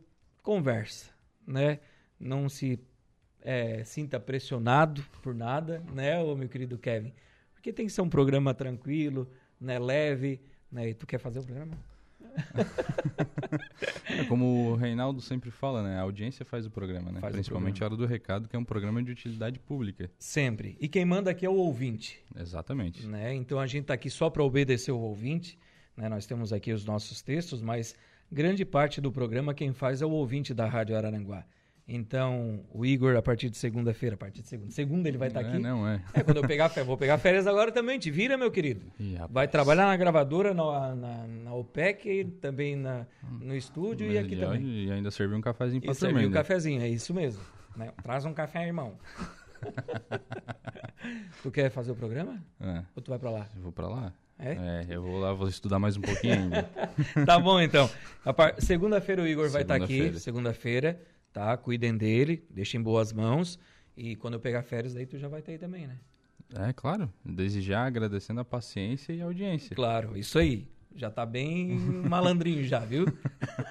conversa, 0.42 1.12
né? 1.46 1.78
Não 2.18 2.48
se 2.48 2.80
é, 3.42 3.84
sinta 3.84 4.18
pressionado 4.18 5.04
por 5.22 5.34
nada, 5.34 5.82
né, 5.92 6.18
ô, 6.20 6.34
meu 6.36 6.48
querido 6.48 6.78
Kevin? 6.78 7.12
Porque 7.60 7.74
tem 7.74 7.84
que 7.84 7.92
ser 7.92 8.00
um 8.00 8.08
programa 8.08 8.54
tranquilo, 8.54 9.30
né, 9.60 9.78
leve, 9.78 10.40
né? 10.72 10.88
E 10.88 10.94
tu 10.94 11.06
quer 11.06 11.18
fazer 11.18 11.40
o 11.40 11.44
programa? 11.44 11.76
é 14.08 14.24
como 14.24 14.70
o 14.70 14.76
Reinaldo 14.76 15.20
sempre 15.20 15.50
fala, 15.50 15.82
né? 15.82 15.98
A 15.98 16.00
audiência 16.00 16.42
faz 16.42 16.64
o 16.64 16.70
programa, 16.70 17.12
né? 17.12 17.20
Faz 17.20 17.34
Principalmente 17.34 17.82
a 17.82 17.86
Hora 17.86 17.96
do 17.96 18.06
Recado, 18.06 18.48
que 18.48 18.56
é 18.56 18.58
um 18.58 18.64
programa 18.64 19.02
de 19.02 19.10
utilidade 19.12 19.58
pública. 19.58 20.10
Sempre. 20.18 20.78
E 20.80 20.88
quem 20.88 21.04
manda 21.04 21.30
aqui 21.30 21.44
é 21.44 21.50
o 21.50 21.54
ouvinte. 21.54 22.18
Exatamente. 22.34 23.06
Né? 23.06 23.34
Então 23.34 23.60
a 23.60 23.66
gente 23.66 23.82
está 23.82 23.92
aqui 23.92 24.08
só 24.08 24.30
para 24.30 24.42
obedecer 24.42 24.92
o 24.92 24.98
ouvinte. 24.98 25.58
Né? 25.94 26.08
Nós 26.08 26.24
temos 26.24 26.54
aqui 26.54 26.72
os 26.72 26.86
nossos 26.86 27.20
textos, 27.20 27.60
mas 27.60 27.94
grande 28.32 28.64
parte 28.64 29.02
do 29.02 29.12
programa 29.12 29.52
quem 29.52 29.74
faz 29.74 30.00
é 30.00 30.06
o 30.06 30.10
ouvinte 30.10 30.54
da 30.54 30.66
Rádio 30.66 30.96
Araranguá. 30.96 31.44
Então, 31.92 32.60
o 32.72 32.86
Igor, 32.86 33.16
a 33.16 33.22
partir 33.22 33.50
de 33.50 33.58
segunda-feira, 33.58 34.14
a 34.14 34.16
partir 34.16 34.42
de 34.42 34.46
segunda. 34.46 34.70
Segunda 34.70 35.08
ele 35.08 35.18
vai 35.18 35.26
estar 35.26 35.42
tá 35.42 35.48
aqui. 35.48 35.58
Não, 35.58 35.88
é. 35.88 36.00
É, 36.14 36.22
quando 36.22 36.36
eu 36.36 36.46
pegar 36.46 36.68
férias. 36.68 36.86
Vou 36.86 36.96
pegar 36.96 37.18
férias 37.18 37.48
agora 37.48 37.72
também. 37.72 37.98
Te 37.98 38.12
vira, 38.12 38.36
meu 38.36 38.48
querido. 38.48 38.86
Ih, 39.00 39.16
vai 39.28 39.48
trabalhar 39.48 39.86
na 39.86 39.96
gravadora, 39.96 40.54
na, 40.54 40.94
na, 40.94 41.26
na 41.26 41.52
OPEC, 41.52 42.26
também 42.40 42.76
na, 42.76 43.08
no 43.40 43.56
estúdio 43.56 44.06
Mas 44.06 44.14
e 44.14 44.18
aqui 44.18 44.36
também. 44.36 44.62
E 44.62 44.92
ainda 44.92 45.10
servir 45.10 45.34
um 45.34 45.40
cafezinho 45.40 45.82
pra 45.82 45.90
e 45.90 45.94
servir 45.96 46.28
um 46.28 46.30
cafezinho, 46.30 46.80
é 46.80 46.88
isso 46.88 47.12
mesmo. 47.12 47.42
Né? 47.74 47.90
Traz 48.04 48.24
um 48.24 48.32
café, 48.32 48.64
irmão. 48.64 48.94
tu 51.42 51.50
quer 51.50 51.70
fazer 51.70 51.90
o 51.90 51.96
programa? 51.96 52.40
É. 52.60 52.84
Ou 52.94 53.02
tu 53.02 53.10
vai 53.10 53.18
pra 53.18 53.30
lá? 53.30 53.48
Eu 53.56 53.62
vou 53.62 53.72
pra 53.72 53.88
lá. 53.88 54.12
É? 54.38 54.52
é? 54.52 54.86
eu 54.88 55.02
vou 55.02 55.18
lá, 55.18 55.32
vou 55.32 55.48
estudar 55.48 55.80
mais 55.80 55.96
um 55.96 56.00
pouquinho 56.00 56.50
tá 57.26 57.38
bom, 57.38 57.60
então. 57.60 57.90
Par... 58.36 58.54
Segunda-feira 58.58 59.22
o 59.22 59.26
Igor 59.26 59.50
vai 59.50 59.62
estar 59.62 59.76
tá 59.76 59.84
aqui. 59.84 60.18
Segunda-feira 60.20 60.98
tá? 61.32 61.56
Cuidem 61.56 61.96
dele, 61.96 62.44
deixem 62.50 62.80
boas 62.80 63.12
mãos. 63.12 63.58
E 63.96 64.16
quando 64.16 64.34
eu 64.34 64.40
pegar 64.40 64.62
férias, 64.62 64.94
daí 64.94 65.06
tu 65.06 65.18
já 65.18 65.28
vai 65.28 65.40
estar 65.40 65.52
aí 65.52 65.58
também, 65.58 65.86
né? 65.86 65.98
É, 66.54 66.72
claro. 66.72 67.12
Desde 67.24 67.60
já 67.60 67.84
agradecendo 67.84 68.40
a 68.40 68.44
paciência 68.44 69.12
e 69.12 69.20
a 69.20 69.24
audiência. 69.24 69.74
Claro, 69.74 70.16
isso 70.16 70.38
aí. 70.38 70.66
Já 70.94 71.10
tá 71.10 71.24
bem 71.24 71.78
malandrinho 72.08 72.64
já, 72.64 72.80
viu? 72.80 73.06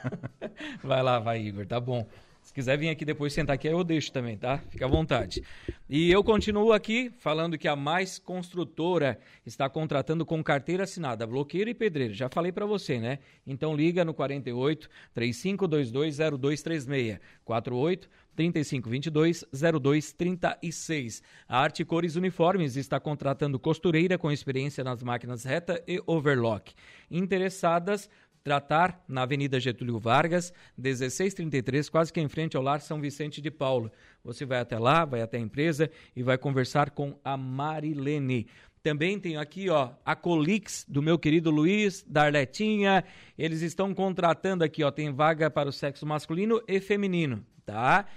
vai 0.84 1.04
lá, 1.04 1.20
vai, 1.20 1.42
Igor, 1.42 1.66
tá 1.66 1.80
bom. 1.80 2.08
Se 2.42 2.54
quiser 2.54 2.78
vir 2.78 2.90
aqui 2.90 3.06
depois 3.06 3.32
sentar 3.32 3.54
aqui, 3.54 3.68
eu 3.68 3.84
deixo 3.84 4.12
também, 4.12 4.36
tá? 4.36 4.58
Fica 4.70 4.86
à 4.86 4.88
vontade. 4.88 5.44
E 5.88 6.12
eu 6.12 6.24
continuo 6.24 6.74
aqui 6.74 7.12
falando 7.20 7.58
que 7.58 7.68
a 7.68 7.76
Mais 7.76 8.18
Construtora 8.18 9.20
está 9.46 9.70
contratando 9.70 10.26
com 10.26 10.44
carteira 10.44 10.84
assinada, 10.84 11.28
bloqueiro 11.28 11.70
e 11.70 11.76
pedreiro. 11.76 12.14
Já 12.14 12.28
falei 12.28 12.52
para 12.52 12.66
você, 12.66 13.00
né? 13.00 13.20
Então 13.46 13.76
liga 13.76 14.04
no 14.04 14.14
48 14.14 14.90
3522 15.14 16.18
0236 16.18 17.20
48 17.46 18.10
3522 18.36 19.46
0236. 19.52 21.22
A 21.48 21.60
Arte 21.60 21.84
Cores 21.84 22.16
Uniformes 22.16 22.78
está 22.78 23.00
contratando 23.00 23.60
costureira 23.60 24.18
com 24.18 24.32
experiência 24.32 24.84
nas 24.84 25.04
máquinas 25.04 25.44
reta 25.44 25.84
e 25.86 26.02
overlock. 26.08 26.74
Interessadas 27.12 28.10
tratar 28.50 29.04
na 29.08 29.22
Avenida 29.22 29.60
Getúlio 29.60 30.00
Vargas, 30.00 30.52
1633, 30.76 31.88
quase 31.88 32.12
que 32.12 32.20
em 32.20 32.28
frente 32.28 32.58
ao 32.58 32.64
Lar 32.64 32.82
São 32.82 33.00
Vicente 33.00 33.40
de 33.40 33.52
Paulo. 33.52 33.92
Você 34.24 34.44
vai 34.44 34.60
até 34.60 34.80
lá, 34.80 35.06
vai 35.06 35.22
até 35.22 35.38
a 35.38 35.40
empresa 35.40 35.88
e 36.16 36.24
vai 36.24 36.36
conversar 36.36 36.90
com 36.90 37.16
a 37.24 37.38
Marilene. 37.38 38.48
Também 38.82 39.20
tenho 39.20 39.40
aqui, 39.40 39.70
ó, 39.70 39.92
a 40.04 40.16
Colix 40.16 40.84
do 40.90 41.00
meu 41.00 41.20
querido 41.20 41.52
Luiz, 41.52 42.04
da 42.08 42.24
Arletinha. 42.24 43.04
Eles 43.38 43.62
estão 43.62 43.94
contratando 43.94 44.64
aqui, 44.64 44.84
ó, 44.84 44.90
tem 44.90 45.14
vaga 45.14 45.52
para 45.52 45.70
o 45.70 45.72
sexo 45.72 46.08
masculino 46.08 46.60
e 46.68 46.80
feminino, 46.80 47.46
tá? 47.64 48.08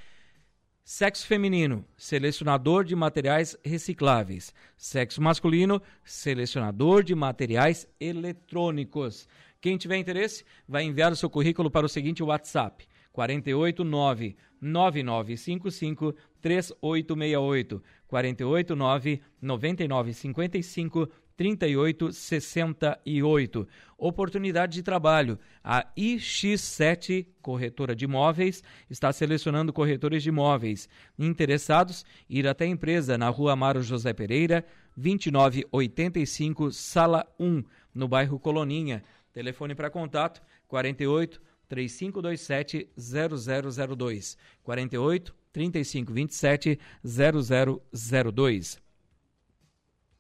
Sexo 0.83 1.27
feminino, 1.27 1.85
selecionador 1.95 2.85
de 2.85 2.97
materiais 2.97 3.55
recicláveis. 3.63 4.55
Sexo 4.79 5.21
masculino, 5.21 5.81
selecionador 6.03 7.05
de 7.05 7.15
materiais 7.15 7.87
eletrônicos. 8.01 9.29
Quem 9.63 9.79
tiver 9.79 9.97
interesse, 9.97 10.45
vai 10.69 10.83
enviar 10.83 11.13
o 11.13 11.17
seu 11.17 11.31
currículo 11.31 11.71
para 11.71 11.87
o 11.87 11.89
seguinte 11.89 12.21
WhatsApp: 12.21 12.85
489 13.13 14.37
9955 14.61 16.17
3868 16.41 17.81
489 18.09 19.23
9955 19.41 21.09
3868. 21.37 23.69
Oportunidade 23.97 24.75
de 24.75 24.83
trabalho. 24.83 25.39
A 25.63 25.87
iX7 25.97 27.29
Corretora 27.41 27.95
de 27.95 28.05
Imóveis 28.05 28.65
está 28.91 29.13
selecionando 29.13 29.73
corretores 29.73 30.25
de 30.25 30.31
imóveis. 30.31 30.89
Interessados, 31.17 32.05
ir 32.29 32.49
até 32.49 32.65
a 32.65 32.69
empresa 32.69 33.17
na 33.17 33.29
Rua 33.29 33.53
Amaro 33.53 33.81
José 33.83 34.13
Pereira, 34.13 34.67
2985, 34.97 36.73
Sala 36.73 37.25
1, 37.39 37.63
no 37.95 38.09
bairro 38.09 38.41
Coloninha. 38.41 39.05
Telefone 39.33 39.75
para 39.75 39.91
contato 39.91 40.41
48 40.69 41.41
3527 41.69 42.89
0002. 42.97 44.39
48 44.63 45.35
3527 45.53 46.79
0002. 47.03 48.81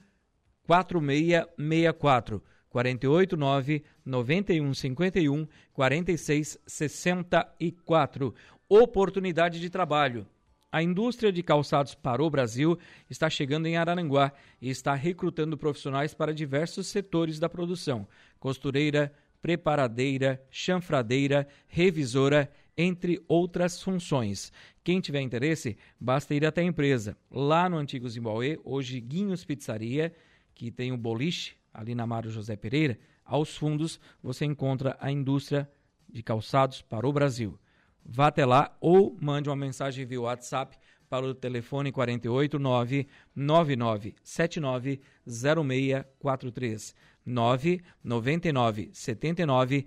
4664 0.64 2.42
489 2.69 3.85
9151 4.04 5.47
4664. 5.73 8.35
Oportunidade 8.69 9.61
de 9.61 9.71
trabalho. 9.71 10.26
A 10.72 10.82
indústria 10.82 11.30
de 11.30 11.42
calçados 11.42 11.94
para 11.94 12.24
o 12.24 12.30
Brasil 12.30 12.78
está 13.10 13.28
chegando 13.28 13.66
em 13.66 13.76
Araranguá 13.76 14.32
e 14.58 14.70
está 14.70 14.94
recrutando 14.94 15.58
profissionais 15.58 16.14
para 16.14 16.32
diversos 16.32 16.86
setores 16.86 17.38
da 17.38 17.46
produção: 17.46 18.08
costureira, 18.40 19.12
preparadeira, 19.42 20.42
chanfradeira, 20.50 21.46
revisora, 21.68 22.50
entre 22.74 23.22
outras 23.28 23.82
funções. 23.82 24.50
Quem 24.82 24.98
tiver 24.98 25.20
interesse, 25.20 25.76
basta 26.00 26.34
ir 26.34 26.46
até 26.46 26.62
a 26.62 26.64
empresa. 26.64 27.18
Lá 27.30 27.68
no 27.68 27.76
antigo 27.76 28.08
Zimbauê, 28.08 28.58
hoje 28.64 28.98
Guinhos 28.98 29.44
Pizzaria, 29.44 30.14
que 30.54 30.70
tem 30.70 30.90
o 30.90 30.96
boliche 30.96 31.54
ali 31.74 31.94
na 31.94 32.06
Mário 32.06 32.30
José 32.30 32.56
Pereira, 32.56 32.98
aos 33.26 33.54
fundos 33.54 34.00
você 34.22 34.46
encontra 34.46 34.96
a 34.98 35.12
indústria 35.12 35.70
de 36.08 36.22
calçados 36.22 36.80
para 36.80 37.06
o 37.06 37.12
Brasil. 37.12 37.58
Vá 38.04 38.26
até 38.28 38.44
lá 38.44 38.76
ou 38.80 39.16
mande 39.21 39.49
uma 39.49 39.56
mensagem 39.56 40.04
via 40.04 40.21
WhatsApp 40.21 40.76
para 41.09 41.26
o 41.26 41.35
telefone 41.35 41.92
489 41.92 43.06
9979 43.35 45.00
0643 45.26 46.94
999 47.25 48.90
79 48.92 49.87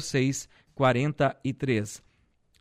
06 0.00 0.48
43. 0.74 2.02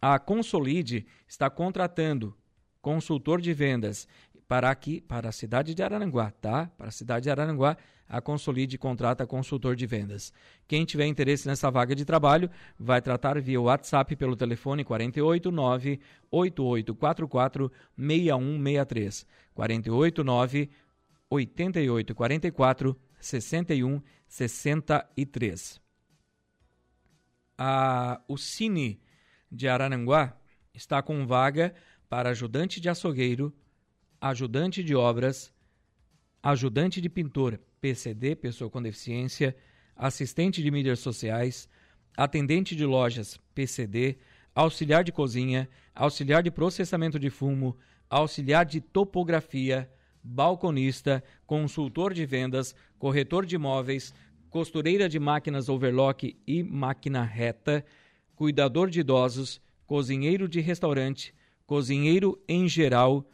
A 0.01 0.19
Consolide 0.19 1.05
está 1.27 1.49
contratando 1.49 2.35
consultor 2.81 3.39
de 3.39 3.53
vendas 3.53 4.07
para 4.47 4.69
aqui, 4.69 4.99
para 5.01 5.29
a 5.29 5.31
cidade 5.31 5.73
de 5.73 5.81
Araranguá, 5.81 6.29
tá? 6.29 6.69
Para 6.77 6.89
a 6.89 6.91
cidade 6.91 7.23
de 7.23 7.29
Araranguá, 7.29 7.77
a 8.07 8.21
Consolide 8.21 8.77
contrata 8.77 9.25
consultor 9.25 9.75
de 9.75 9.85
vendas. 9.85 10.31
Quem 10.67 10.85
tiver 10.85 11.07
interesse 11.07 11.47
nessa 11.47 11.69
vaga 11.71 11.95
de 11.95 12.05
trabalho, 12.05 12.49
vai 12.77 13.01
tratar 13.01 13.39
via 13.41 13.59
WhatsApp 13.59 14.15
pelo 14.15 14.35
telefone 14.35 14.83
489 14.83 15.99
8844 16.31 17.71
6163. 17.97 19.25
489 19.53 20.69
8844 21.29 22.99
61 23.19 24.01
63. 24.27 25.81
A, 27.57 28.21
o 28.27 28.37
Cine 28.37 29.01
de 29.51 29.67
Araranguá 29.67 30.35
está 30.73 31.01
com 31.01 31.25
vaga 31.25 31.73
para 32.09 32.29
ajudante 32.29 32.81
de 32.81 32.89
açougueiro 32.89 33.53
ajudante 34.23 34.81
de 34.81 34.95
obras, 34.95 35.53
ajudante 36.41 37.01
de 37.01 37.09
pintor, 37.09 37.59
PCD, 37.83 38.33
pessoa 38.33 38.69
com 38.69 38.81
deficiência, 38.81 39.53
assistente 39.93 40.63
de 40.63 40.71
mídias 40.71 40.99
sociais, 40.99 41.67
atendente 42.15 42.77
de 42.77 42.85
lojas, 42.85 43.37
PCD, 43.53 44.19
auxiliar 44.55 45.03
de 45.03 45.11
cozinha, 45.11 45.67
auxiliar 45.93 46.41
de 46.41 46.49
processamento 46.49 47.19
de 47.19 47.29
fumo, 47.29 47.75
auxiliar 48.09 48.65
de 48.65 48.79
topografia, 48.79 49.91
balconista, 50.23 51.21
consultor 51.45 52.13
de 52.13 52.25
vendas, 52.25 52.73
corretor 52.97 53.45
de 53.45 53.55
imóveis, 53.55 54.13
costureira 54.49 55.09
de 55.09 55.19
máquinas 55.19 55.67
overlock 55.67 56.37
e 56.47 56.63
máquina 56.63 57.21
reta, 57.21 57.83
cuidador 58.33 58.89
de 58.89 59.01
idosos, 59.01 59.61
cozinheiro 59.85 60.47
de 60.47 60.61
restaurante, 60.61 61.35
cozinheiro 61.65 62.41
em 62.47 62.65
geral, 62.65 63.29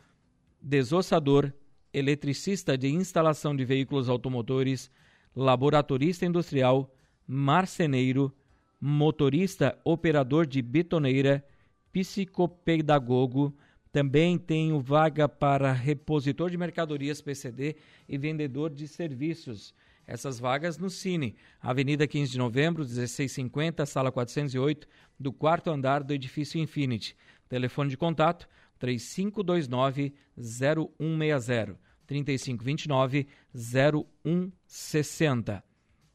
desossador, 0.59 1.53
eletricista 1.93 2.77
de 2.77 2.87
instalação 2.87 3.55
de 3.55 3.65
veículos 3.65 4.09
automotores, 4.09 4.91
laboratorista 5.35 6.25
industrial, 6.25 6.93
marceneiro, 7.27 8.33
motorista 8.79 9.77
operador 9.83 10.45
de 10.45 10.61
betoneira, 10.61 11.45
psicopedagogo, 11.91 13.55
também 13.91 14.37
tenho 14.37 14.79
vaga 14.79 15.27
para 15.27 15.73
repositor 15.73 16.49
de 16.49 16.57
mercadorias 16.57 17.21
PCD 17.21 17.75
e 18.07 18.17
vendedor 18.17 18.69
de 18.69 18.87
serviços. 18.87 19.73
Essas 20.05 20.39
vagas 20.39 20.77
no 20.77 20.89
Cine, 20.89 21.35
Avenida 21.61 22.07
15 22.07 22.31
de 22.31 22.37
Novembro, 22.37 22.83
1650, 22.83 23.85
sala 23.85 24.11
408, 24.11 24.87
do 25.19 25.31
quarto 25.31 25.69
andar 25.69 26.03
do 26.03 26.13
edifício 26.13 26.59
Infinity. 26.59 27.15
Telefone 27.47 27.89
de 27.89 27.97
contato 27.97 28.47
3529 28.79 30.13
0160 30.37 31.89
3529 32.09 33.27
0160. 33.53 35.63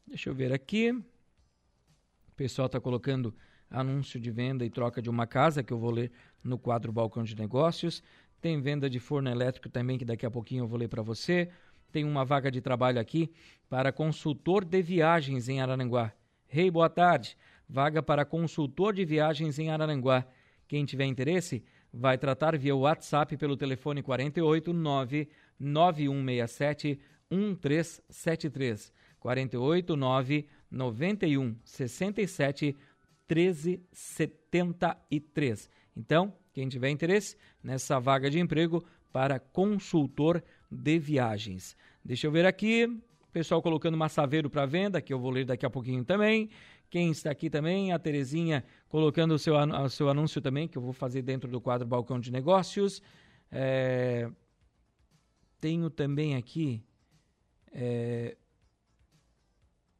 Deixa 0.05 0.29
eu 0.29 0.35
ver 0.35 0.51
aqui. 0.51 0.91
O 0.91 1.03
pessoal 2.35 2.65
está 2.65 2.81
colocando 2.81 3.33
anúncio 3.69 4.19
de 4.19 4.29
venda 4.29 4.65
e 4.65 4.69
troca 4.69 5.01
de 5.01 5.09
uma 5.09 5.25
casa, 5.25 5.63
que 5.63 5.71
eu 5.71 5.79
vou 5.79 5.91
ler 5.91 6.11
no 6.43 6.59
quadro 6.59 6.91
Balcão 6.91 7.23
de 7.23 7.33
Negócios. 7.35 8.03
Tem 8.41 8.61
venda 8.61 8.89
de 8.89 8.99
forno 8.99 9.29
elétrico 9.29 9.69
também, 9.69 9.97
que 9.97 10.03
daqui 10.03 10.25
a 10.25 10.31
pouquinho 10.31 10.63
eu 10.63 10.67
vou 10.67 10.77
ler 10.77 10.89
para 10.89 11.01
você. 11.01 11.49
Tem 11.91 12.03
uma 12.03 12.25
vaga 12.25 12.51
de 12.51 12.59
trabalho 12.59 12.99
aqui 12.99 13.31
para 13.69 13.91
consultor 13.91 14.65
de 14.65 14.81
viagens 14.81 15.47
em 15.47 15.61
Araranguá. 15.61 16.11
Rei, 16.47 16.65
hey, 16.65 16.71
boa 16.71 16.89
tarde. 16.89 17.37
Vaga 17.67 18.03
para 18.03 18.25
consultor 18.25 18.93
de 18.93 19.05
viagens 19.05 19.57
em 19.57 19.71
Araranguá. 19.71 20.27
Quem 20.67 20.83
tiver 20.83 21.05
interesse, 21.05 21.63
vai 21.95 22.17
tratar 22.17 22.57
via 22.57 22.75
WhatsApp 22.75 23.37
pelo 23.37 23.55
telefone 23.55 24.03
489 24.03 25.29
9167 25.57 26.99
1373 27.31 28.91
489 29.19 30.45
91 30.69 31.55
67 31.63 32.75
1373. 33.27 35.69
Então, 35.95 36.33
quem 36.53 36.67
tiver 36.67 36.89
interesse 36.89 37.37
nessa 37.63 37.97
vaga 37.99 38.29
de 38.29 38.39
emprego 38.39 38.83
para 39.11 39.39
consultor 39.39 40.43
de 40.69 40.99
viagens. 40.99 41.75
Deixa 42.03 42.27
eu 42.27 42.31
ver 42.31 42.45
aqui, 42.45 42.85
pessoal 43.31 43.61
colocando 43.61 43.97
massaveiro 43.97 44.49
para 44.49 44.65
venda, 44.65 45.01
que 45.01 45.13
eu 45.13 45.19
vou 45.19 45.31
ler 45.31 45.45
daqui 45.45 45.65
a 45.65 45.69
pouquinho 45.69 46.03
também. 46.03 46.49
Quem 46.89 47.11
está 47.11 47.31
aqui 47.31 47.49
também, 47.49 47.91
a 47.91 47.99
Terezinha 47.99 48.63
colocando 48.87 49.33
o 49.33 49.39
seu, 49.39 49.55
o 49.55 49.89
seu 49.89 50.09
anúncio 50.09 50.41
também, 50.41 50.67
que 50.67 50.77
eu 50.77 50.81
vou 50.81 50.93
fazer 50.93 51.21
dentro 51.21 51.49
do 51.49 51.59
quadro 51.59 51.87
Balcão 51.87 52.19
de 52.19 52.31
Negócios. 52.31 53.01
É, 53.51 54.29
tenho 55.59 55.89
também 55.89 56.35
aqui. 56.35 56.83
É, 57.71 58.37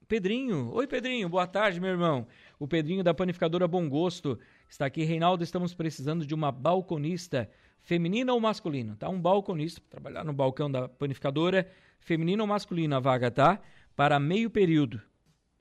Pedrinho. 0.07 0.71
Oi, 0.73 0.87
Pedrinho. 0.87 1.27
Boa 1.27 1.47
tarde, 1.47 1.79
meu 1.79 1.89
irmão. 1.89 2.27
O 2.59 2.67
Pedrinho 2.67 3.03
da 3.03 3.13
Panificadora 3.13 3.67
Bom 3.67 3.89
Gosto 3.89 4.37
está 4.69 4.85
aqui. 4.85 5.03
Reinaldo, 5.03 5.43
estamos 5.43 5.73
precisando 5.73 6.25
de 6.25 6.33
uma 6.33 6.51
balconista 6.51 7.49
feminina 7.81 8.33
ou 8.33 8.39
masculina, 8.39 8.95
tá? 8.97 9.09
Um 9.09 9.19
balconista 9.19 9.81
trabalhar 9.89 10.23
no 10.23 10.33
balcão 10.33 10.71
da 10.71 10.87
panificadora, 10.87 11.67
feminina 11.99 12.43
ou 12.43 12.47
masculina 12.47 12.97
a 12.97 12.99
vaga, 12.99 13.31
tá? 13.31 13.59
Para 13.95 14.19
meio 14.19 14.49
período 14.49 15.01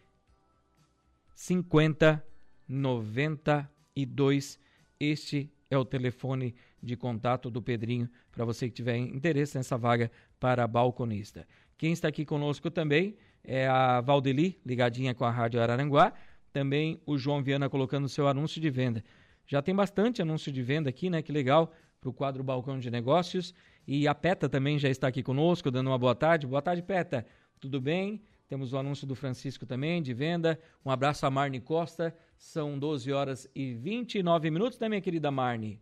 50 1.36 2.26
92. 2.68 4.60
Este 5.00 5.50
é 5.74 5.78
o 5.78 5.86
telefone 5.86 6.56
de 6.82 6.96
contato 6.96 7.50
do 7.50 7.62
Pedrinho 7.62 8.10
para 8.32 8.46
você 8.46 8.68
que 8.68 8.74
tiver 8.74 8.98
interesse 8.98 9.58
nessa 9.58 9.78
vaga 9.78 10.12
para 10.40 10.68
balconista. 10.68 11.48
Quem 11.78 11.92
está 11.92 12.08
aqui 12.08 12.26
conosco 12.26 12.70
também 12.70 13.18
é 13.44 13.68
a 13.68 14.00
Valdeli, 14.02 14.60
ligadinha 14.66 15.14
com 15.14 15.26
a 15.26 15.32
Rádio 15.32 15.62
Araranguá. 15.62 16.14
Também 16.52 17.02
o 17.06 17.18
João 17.18 17.42
Viana 17.42 17.70
colocando 17.70 18.08
seu 18.08 18.28
anúncio 18.28 18.62
de 18.62 18.70
venda. 18.70 19.04
Já 19.48 19.62
tem 19.62 19.76
bastante 19.76 20.22
anúncio 20.22 20.52
de 20.52 20.62
venda 20.62 20.90
aqui, 20.90 21.10
né? 21.10 21.22
Que 21.22 21.32
legal 21.32 21.74
para 22.00 22.10
o 22.10 22.14
quadro 22.14 22.44
Balcão 22.44 22.80
de 22.80 22.90
Negócios. 22.92 23.54
E 23.88 24.08
a 24.08 24.16
Peta 24.16 24.48
também 24.48 24.78
já 24.78 24.90
está 24.90 25.08
aqui 25.08 25.22
conosco, 25.24 25.72
dando 25.72 25.88
uma 25.88 25.98
boa 25.98 26.16
tarde. 26.16 26.48
Boa 26.48 26.62
tarde, 26.62 26.82
Peta. 26.82 27.26
Tudo 27.60 27.82
bem? 27.82 28.22
Temos 28.48 28.74
o 28.74 28.78
anúncio 28.78 29.08
do 29.08 29.16
Francisco 29.16 29.66
também, 29.66 30.02
de 30.02 30.14
venda. 30.14 30.60
Um 30.86 30.92
abraço 30.92 31.26
a 31.26 31.32
Marne 31.32 31.60
Costa. 31.60 32.16
São 32.38 32.78
12 32.78 33.12
horas 33.12 33.50
e 33.56 33.74
29 33.74 34.52
minutos, 34.52 34.78
né, 34.80 34.90
minha 34.90 35.02
querida 35.02 35.32
Marne? 35.32 35.82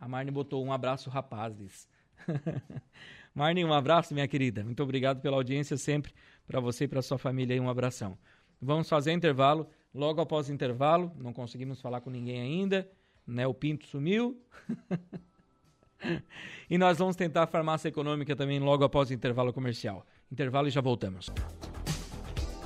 A 0.00 0.08
Marne 0.08 0.30
botou 0.30 0.64
um 0.64 0.72
abraço, 0.72 1.10
rapazes. 1.10 1.88
Marne, 3.34 3.64
um 3.64 3.72
abraço, 3.72 4.14
minha 4.14 4.26
querida. 4.26 4.64
Muito 4.64 4.82
obrigado 4.82 5.20
pela 5.20 5.36
audiência 5.36 5.76
sempre. 5.76 6.12
Para 6.46 6.60
você 6.60 6.84
e 6.84 6.88
para 6.88 7.02
sua 7.02 7.18
família 7.18 7.60
um 7.60 7.68
abração. 7.68 8.18
Vamos 8.60 8.88
fazer 8.88 9.12
intervalo. 9.12 9.68
Logo 9.94 10.20
após 10.20 10.48
o 10.48 10.52
intervalo, 10.52 11.12
não 11.16 11.32
conseguimos 11.32 11.80
falar 11.80 12.00
com 12.00 12.10
ninguém 12.10 12.40
ainda, 12.40 12.90
né? 13.26 13.46
O 13.46 13.54
Pinto 13.54 13.86
sumiu. 13.86 14.40
e 16.68 16.76
nós 16.76 16.98
vamos 16.98 17.16
tentar 17.16 17.44
a 17.44 17.46
farmácia 17.46 17.88
econômica 17.88 18.36
também 18.36 18.58
logo 18.58 18.84
após 18.84 19.10
o 19.10 19.14
intervalo 19.14 19.52
comercial. 19.52 20.06
Intervalo 20.30 20.68
e 20.68 20.70
já 20.70 20.80
voltamos. 20.80 21.30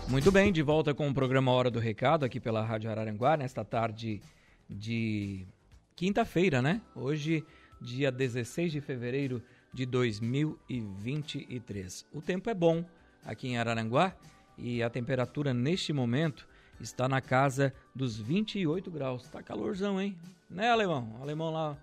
Muito 0.09 0.31
bem, 0.31 0.53
de 0.53 0.63
volta 0.63 0.93
com 0.93 1.09
o 1.09 1.15
programa 1.15 1.51
Hora 1.53 1.71
do 1.71 1.79
Recado 1.79 2.25
aqui 2.25 2.41
pela 2.41 2.63
Rádio 2.63 2.91
Araranguá, 2.91 3.37
nesta 3.37 3.65
tarde 3.65 4.21
de 4.69 5.47
quinta-feira, 5.97 6.61
né? 6.61 6.83
Hoje, 6.95 7.43
dia 7.81 8.13
16 8.13 8.73
de 8.73 8.81
fevereiro 8.81 9.43
de 9.73 9.87
2023. 9.87 12.05
O 12.13 12.21
tempo 12.21 12.51
é 12.51 12.55
bom 12.55 12.85
aqui 13.25 13.49
em 13.49 13.57
Araranguá 13.57 14.15
e 14.59 14.83
a 14.83 14.91
temperatura 14.91 15.55
neste 15.55 15.93
momento 15.93 16.49
está 16.81 17.09
na 17.09 17.21
casa 17.21 17.73
dos 17.95 18.19
28 18.19 18.91
graus. 18.91 19.29
Tá 19.29 19.41
calorzão, 19.43 20.01
hein? 20.01 20.17
Né, 20.51 20.69
alemão? 20.69 21.15
O 21.19 21.23
alemão 21.23 21.53
lá, 21.53 21.79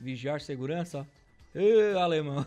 vigiar 0.00 0.40
segurança. 0.40 1.06
Ê, 1.54 1.92
alemão. 1.94 2.46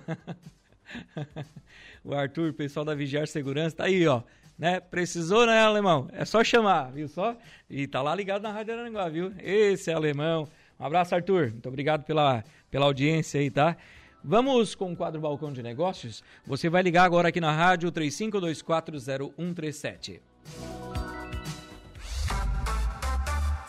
o 2.03 2.13
Arthur, 2.13 2.53
pessoal 2.53 2.85
da 2.85 2.93
Vigiar 2.93 3.27
Segurança, 3.27 3.77
tá 3.77 3.85
aí, 3.85 4.05
ó. 4.07 4.21
Né? 4.61 4.79
Precisou, 4.79 5.45
né, 5.47 5.59
alemão? 5.59 6.07
É 6.13 6.23
só 6.23 6.43
chamar, 6.43 6.91
viu 6.91 7.07
só? 7.07 7.35
E 7.67 7.87
tá 7.87 7.99
lá 7.99 8.13
ligado 8.13 8.43
na 8.43 8.51
Rádio 8.51 8.75
Aranguá, 8.75 9.09
viu? 9.09 9.33
Esse 9.39 9.89
é 9.89 9.95
alemão. 9.95 10.47
Um 10.79 10.85
abraço, 10.85 11.15
Arthur. 11.15 11.49
Muito 11.49 11.67
obrigado 11.67 12.03
pela, 12.03 12.43
pela 12.69 12.85
audiência 12.85 13.41
aí, 13.41 13.49
tá? 13.49 13.75
Vamos 14.23 14.75
com 14.75 14.93
o 14.93 14.95
quadro 14.95 15.19
Balcão 15.19 15.51
de 15.51 15.63
Negócios? 15.63 16.23
Você 16.45 16.69
vai 16.69 16.83
ligar 16.83 17.05
agora 17.05 17.29
aqui 17.29 17.41
na 17.41 17.51
rádio 17.51 17.91
35240137. 17.91 20.21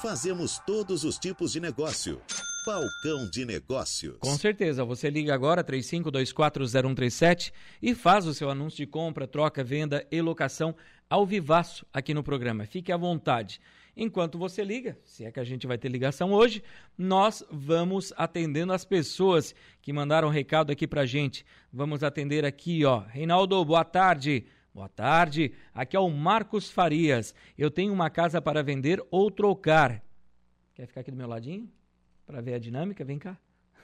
Fazemos 0.03 0.59
todos 0.67 1.05
os 1.05 1.19
tipos 1.19 1.53
de 1.53 1.61
negócio. 1.61 2.21
Balcão 2.65 3.29
de 3.29 3.45
Negócios. 3.45 4.19
Com 4.21 4.37
certeza, 4.37 4.85
você 4.85 5.11
liga 5.11 5.35
agora 5.35 5.65
35240137 5.65 7.53
e 7.83 7.93
faz 7.93 8.25
o 8.25 8.33
seu 8.33 8.49
anúncio 8.49 8.77
de 8.77 8.87
compra, 8.87 9.27
troca, 9.27 9.65
venda 9.65 10.07
e 10.13 10.23
locação 10.23 10.77
ao 11.11 11.27
vivaço 11.27 11.85
aqui 11.93 12.15
no 12.15 12.23
programa. 12.23 12.65
Fique 12.65 12.93
à 12.93 12.97
vontade. 12.97 13.61
Enquanto 13.97 14.39
você 14.39 14.63
liga, 14.63 14.97
se 15.05 15.25
é 15.25 15.33
que 15.33 15.41
a 15.41 15.45
gente 15.45 15.67
vai 15.67 15.77
ter 15.77 15.89
ligação 15.89 16.33
hoje, 16.33 16.63
nós 16.97 17.45
vamos 17.51 18.13
atendendo 18.17 18.73
as 18.73 18.85
pessoas 18.85 19.53
que 19.81 19.93
mandaram 19.93 20.29
recado 20.29 20.71
aqui 20.71 20.87
pra 20.87 21.05
gente. 21.05 21.45
Vamos 21.73 22.05
atender 22.05 22.45
aqui, 22.45 22.85
ó. 22.85 23.01
Reinaldo, 23.01 23.65
boa 23.65 23.85
tarde. 23.85 24.47
Boa 24.73 24.89
tarde, 24.89 25.53
aqui 25.75 25.95
é 25.95 26.01
o 26.01 26.09
Marcos 26.09 26.71
Farias. 26.71 27.35
Eu 27.59 27.71
tenho 27.71 27.93
uma 27.93 28.09
casa 28.09 28.41
para 28.41 28.63
vender 28.63 29.05
ou 29.11 29.31
trocar. 29.31 30.03
Quer 30.75 30.87
ficar 30.87 31.03
aqui 31.03 31.11
do 31.11 31.17
meu 31.17 31.29
ladinho? 31.29 31.69
Para 32.27 32.41
ver 32.41 32.55
a 32.55 32.59
dinâmica? 32.59 33.05
Vem 33.05 33.19
cá. 33.19 33.39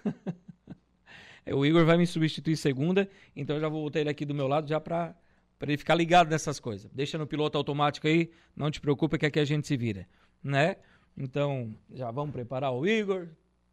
o 1.52 1.64
Igor 1.64 1.84
vai 1.84 1.96
me 1.96 2.06
substituir 2.06 2.56
segunda, 2.56 3.08
então 3.34 3.56
eu 3.56 3.60
já 3.60 3.68
vou 3.68 3.82
botar 3.82 4.00
ele 4.00 4.10
aqui 4.10 4.24
do 4.24 4.34
meu 4.34 4.46
lado 4.46 4.68
já 4.68 4.80
para 4.80 5.14
ele 5.62 5.76
ficar 5.76 5.94
ligado 5.94 6.30
nessas 6.30 6.60
coisas. 6.60 6.90
Deixa 6.92 7.18
no 7.18 7.26
piloto 7.26 7.58
automático 7.58 8.06
aí, 8.06 8.30
não 8.56 8.70
te 8.70 8.80
preocupa 8.80 9.18
que 9.18 9.26
aqui 9.26 9.40
a 9.40 9.44
gente 9.44 9.66
se 9.66 9.76
vira, 9.76 10.06
né? 10.42 10.76
Então, 11.16 11.74
já 11.92 12.10
vamos 12.10 12.32
preparar 12.32 12.72
o 12.72 12.86
Igor 12.86 13.28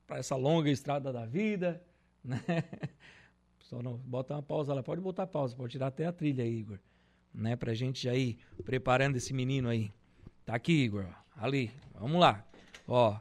para 0.07 0.17
essa 0.17 0.35
longa 0.35 0.69
estrada 0.69 1.13
da 1.13 1.25
vida, 1.25 1.81
né? 2.23 2.39
Só 3.59 3.81
não 3.81 3.97
bota 3.97 4.33
uma 4.33 4.43
pausa 4.43 4.73
lá, 4.73 4.81
pode 4.81 5.01
botar 5.01 5.27
pausa, 5.27 5.55
pode 5.55 5.71
tirar 5.71 5.87
até 5.87 6.05
a 6.05 6.11
trilha 6.11 6.43
aí, 6.43 6.59
Igor 6.59 6.79
né? 7.35 7.55
Pra 7.55 7.73
gente 7.73 8.03
já 8.03 8.15
ir 8.15 8.37
preparando 8.63 9.17
esse 9.17 9.33
menino 9.33 9.69
aí. 9.69 9.91
Tá 10.45 10.55
aqui, 10.55 10.73
Igor. 10.73 11.05
Ali. 11.35 11.71
Vamos 11.99 12.19
lá. 12.19 12.45
Ó. 12.87 13.17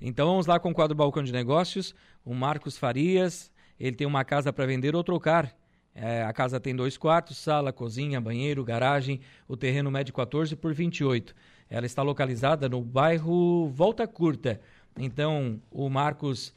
Então 0.00 0.26
vamos 0.26 0.46
lá 0.46 0.58
com 0.58 0.70
o 0.70 0.74
quadro 0.74 0.94
Balcão 0.94 1.22
de 1.22 1.32
Negócios. 1.32 1.94
O 2.24 2.34
Marcos 2.34 2.76
Farias, 2.76 3.50
ele 3.78 3.96
tem 3.96 4.06
uma 4.06 4.24
casa 4.24 4.52
para 4.52 4.66
vender 4.66 4.94
ou 4.94 5.02
trocar. 5.02 5.54
É, 5.94 6.22
a 6.22 6.32
casa 6.32 6.60
tem 6.60 6.76
dois 6.76 6.98
quartos, 6.98 7.38
sala, 7.38 7.72
cozinha, 7.72 8.20
banheiro, 8.20 8.64
garagem. 8.64 9.20
O 9.48 9.56
terreno 9.56 9.90
mede 9.90 10.12
14 10.12 10.54
por 10.54 10.74
28. 10.74 11.34
Ela 11.68 11.86
está 11.86 12.02
localizada 12.02 12.68
no 12.68 12.82
bairro 12.82 13.68
Volta 13.68 14.06
Curta. 14.06 14.60
Então, 14.98 15.60
o 15.70 15.88
Marcos 15.88 16.54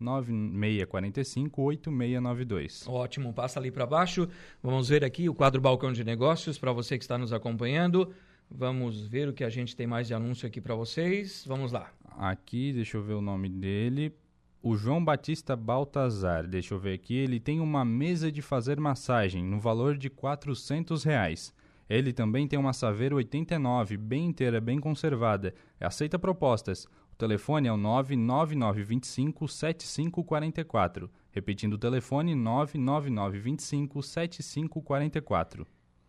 996458692. 0.00 2.88
Ótimo, 2.88 3.32
passa 3.32 3.58
ali 3.58 3.70
para 3.70 3.86
baixo. 3.86 4.28
Vamos 4.62 4.88
ver 4.88 5.04
aqui 5.04 5.28
o 5.28 5.34
quadro 5.34 5.60
Balcão 5.60 5.92
de 5.92 6.04
Negócios 6.04 6.58
para 6.58 6.72
você 6.72 6.96
que 6.98 7.04
está 7.04 7.18
nos 7.18 7.32
acompanhando. 7.32 8.12
Vamos 8.50 9.06
ver 9.06 9.28
o 9.28 9.32
que 9.32 9.44
a 9.44 9.50
gente 9.50 9.74
tem 9.74 9.86
mais 9.86 10.06
de 10.06 10.14
anúncio 10.14 10.46
aqui 10.46 10.60
para 10.60 10.74
vocês. 10.74 11.44
Vamos 11.46 11.72
lá. 11.72 11.90
Aqui, 12.16 12.72
deixa 12.72 12.96
eu 12.96 13.02
ver 13.02 13.14
o 13.14 13.20
nome 13.20 13.48
dele. 13.48 14.14
O 14.62 14.76
João 14.76 15.04
Batista 15.04 15.54
Baltazar, 15.54 16.46
deixa 16.46 16.74
eu 16.74 16.78
ver 16.78 16.94
aqui, 16.94 17.14
ele 17.14 17.38
tem 17.38 17.60
uma 17.60 17.84
mesa 17.84 18.32
de 18.32 18.42
fazer 18.42 18.80
massagem 18.80 19.44
no 19.44 19.60
valor 19.60 19.96
de 19.96 20.10
400 20.10 21.04
reais. 21.04 21.54
Ele 21.88 22.12
também 22.12 22.48
tem 22.48 22.58
uma 22.58 22.72
Saveiro 22.72 23.14
89, 23.16 23.96
bem 23.96 24.26
inteira, 24.26 24.60
bem 24.60 24.80
conservada. 24.80 25.54
Aceita 25.78 26.18
propostas. 26.18 26.88
O 27.12 27.16
telefone 27.16 27.68
é 27.68 27.72
o 27.72 27.76
99925 27.76 29.46
7544. 29.46 31.08
Repetindo 31.30 31.74
o 31.74 31.78
telefone, 31.78 32.34
99925 32.34 34.02
7544. 34.02 35.66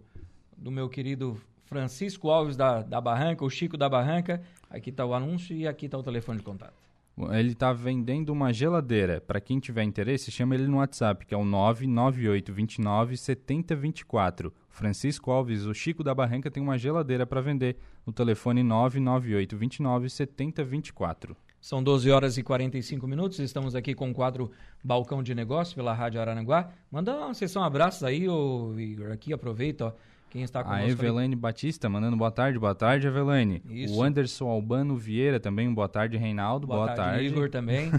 do 0.55 0.71
meu 0.71 0.87
querido 0.87 1.39
Francisco 1.65 2.29
Alves 2.29 2.55
da, 2.55 2.81
da 2.81 3.01
Barranca, 3.01 3.43
o 3.43 3.49
Chico 3.49 3.75
da 3.75 3.89
Barranca. 3.89 4.41
Aqui 4.69 4.89
está 4.89 5.05
o 5.05 5.13
anúncio 5.13 5.55
e 5.55 5.67
aqui 5.67 5.85
está 5.87 5.97
o 5.97 6.03
telefone 6.03 6.39
de 6.39 6.45
contato. 6.45 6.90
Ele 7.31 7.51
está 7.51 7.71
vendendo 7.73 8.29
uma 8.29 8.51
geladeira. 8.53 9.21
Para 9.21 9.41
quem 9.41 9.59
tiver 9.59 9.83
interesse, 9.83 10.31
chama 10.31 10.55
ele 10.55 10.67
no 10.67 10.77
WhatsApp, 10.77 11.25
que 11.25 11.33
é 11.33 11.37
o 11.37 11.45
99829 11.45 13.17
7024. 13.17 14.53
Francisco 14.69 15.29
Alves, 15.29 15.65
o 15.65 15.73
Chico 15.73 16.03
da 16.03 16.15
Barranca, 16.15 16.49
tem 16.49 16.63
uma 16.63 16.77
geladeira 16.77 17.25
para 17.25 17.41
vender 17.41 17.77
no 18.05 18.13
telefone 18.13 18.63
99829 18.63 20.09
7024. 20.09 21.35
São 21.59 21.83
12 21.83 22.09
horas 22.09 22.37
e 22.39 22.43
45 22.43 23.07
minutos. 23.07 23.37
Estamos 23.37 23.75
aqui 23.75 23.93
com 23.93 24.09
o 24.09 24.13
quadro 24.13 24.49
Balcão 24.83 25.21
de 25.21 25.35
Negócio 25.35 25.75
pela 25.75 25.93
Rádio 25.93 26.19
Araranguá. 26.19 26.71
Manda 26.89 27.15
uma 27.15 27.35
sessão 27.35 27.63
abraços 27.63 28.03
aí, 28.03 28.27
ô 28.27 28.73
Igor. 28.79 29.11
Aqui 29.11 29.31
aproveita, 29.31 29.85
ó. 29.85 29.93
Quem 30.31 30.43
está 30.43 30.63
conosco? 30.63 30.85
A 30.85 30.89
Evelane? 30.89 31.35
Batista 31.35 31.89
mandando 31.89 32.15
boa 32.15 32.31
tarde, 32.31 32.57
boa 32.57 32.73
tarde, 32.73 33.05
Evelane. 33.05 33.61
Isso. 33.69 33.93
O 33.93 34.01
Anderson 34.01 34.47
Albano 34.47 34.95
Vieira 34.95 35.41
também, 35.41 35.71
boa 35.73 35.89
tarde, 35.89 36.15
Reinaldo, 36.15 36.65
boa, 36.65 36.85
boa 36.85 36.95
tarde. 36.95 37.11
tarde. 37.11 37.25
Igor 37.25 37.49
também. 37.49 37.91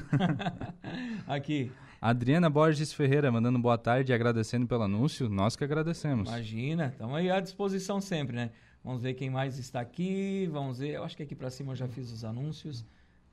Aqui. 1.29 1.71
Adriana 2.01 2.49
Borges 2.49 2.91
Ferreira 2.95 3.31
mandando 3.31 3.59
boa 3.59 3.77
tarde 3.77 4.13
e 4.13 4.15
agradecendo 4.15 4.67
pelo 4.67 4.85
anúncio. 4.85 5.29
Nós 5.29 5.55
que 5.57 5.63
agradecemos. 5.63 6.27
Imagina, 6.27 6.87
estamos 6.87 7.15
aí 7.15 7.31
à 7.31 7.39
disposição 7.39 8.01
sempre, 8.01 8.35
né? 8.35 8.51
Vamos 8.83 9.03
ver 9.03 9.13
quem 9.13 9.29
mais 9.29 9.59
está 9.59 9.81
aqui. 9.83 10.49
Vamos 10.51 10.79
ver, 10.79 10.95
eu 10.95 11.05
acho 11.05 11.15
que 11.15 11.23
aqui 11.23 11.35
para 11.35 11.51
cima 11.51 11.73
eu 11.73 11.77
já 11.77 11.87
fiz 11.87 12.11
os 12.11 12.25
anúncios. 12.25 12.83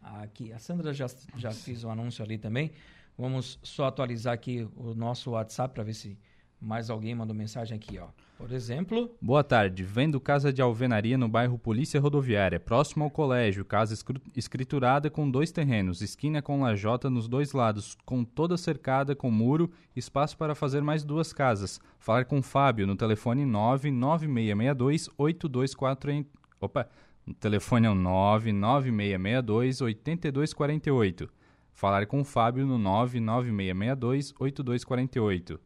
Aqui, 0.03 0.51
a 0.51 0.59
Sandra 0.59 0.93
já, 0.93 1.07
já 1.37 1.51
fez 1.51 1.85
o 1.85 1.89
anúncio 1.89 2.21
ali 2.21 2.37
também. 2.37 2.69
Vamos 3.17 3.59
só 3.63 3.85
atualizar 3.85 4.33
aqui 4.33 4.67
o 4.75 4.93
nosso 4.93 5.31
WhatsApp 5.31 5.73
para 5.73 5.83
ver 5.85 5.93
se 5.93 6.17
mais 6.59 6.89
alguém 6.89 7.15
mandou 7.15 7.33
mensagem 7.33 7.77
aqui, 7.77 7.97
ó. 7.97 8.09
Por 8.39 8.51
exemplo. 8.53 9.13
Boa 9.21 9.43
tarde. 9.43 9.83
Vendo 9.83 10.17
casa 10.17 10.53
de 10.53 10.61
alvenaria 10.61 11.17
no 11.17 11.27
bairro 11.27 11.59
Polícia 11.59 11.99
Rodoviária, 11.99 12.57
próximo 12.57 13.03
ao 13.03 13.11
colégio. 13.11 13.65
Casa 13.65 13.93
escriturada 14.33 15.09
com 15.09 15.29
dois 15.29 15.51
terrenos, 15.51 16.01
esquina 16.01 16.41
com 16.41 16.61
lajota 16.61 17.09
nos 17.09 17.27
dois 17.27 17.51
lados, 17.51 17.97
com 18.05 18.23
toda 18.23 18.55
cercada 18.55 19.13
com 19.13 19.29
muro, 19.29 19.69
espaço 19.93 20.37
para 20.37 20.55
fazer 20.55 20.81
mais 20.81 21.03
duas 21.03 21.33
casas. 21.33 21.81
Falar 21.99 22.23
com 22.23 22.41
Fábio 22.41 22.87
no 22.87 22.95
telefone 22.95 23.45
99662 23.45 25.09
8248. 25.17 26.29
Opa! 26.61 26.89
O 27.27 27.33
telefone 27.33 27.87
é 27.87 27.89
o 27.89 27.95
99662 27.95 29.81
8248. 29.81 31.29
Falar 31.73 32.05
com 32.05 32.23
Fábio 32.23 32.65
no 32.65 32.77
99662 32.77 34.33
8248. 34.39 35.59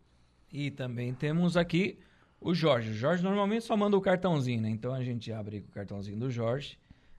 E 0.52 0.72
também 0.72 1.14
temos 1.14 1.56
aqui 1.56 2.00
o 2.44 2.54
Jorge. 2.54 2.92
O 2.92 2.94
Jorge 2.94 3.24
normalmente 3.24 3.66
só 3.66 3.76
manda 3.76 3.98
o 3.98 4.02
cartãozinho, 4.02 4.62
né? 4.62 4.70
Então 4.70 4.94
a 4.94 5.04
gente 5.04 5.32
abre 5.32 5.60
o 5.60 5.72
cartãozinho 5.72 6.18
do 6.18 6.30
Jorge, 6.30 6.78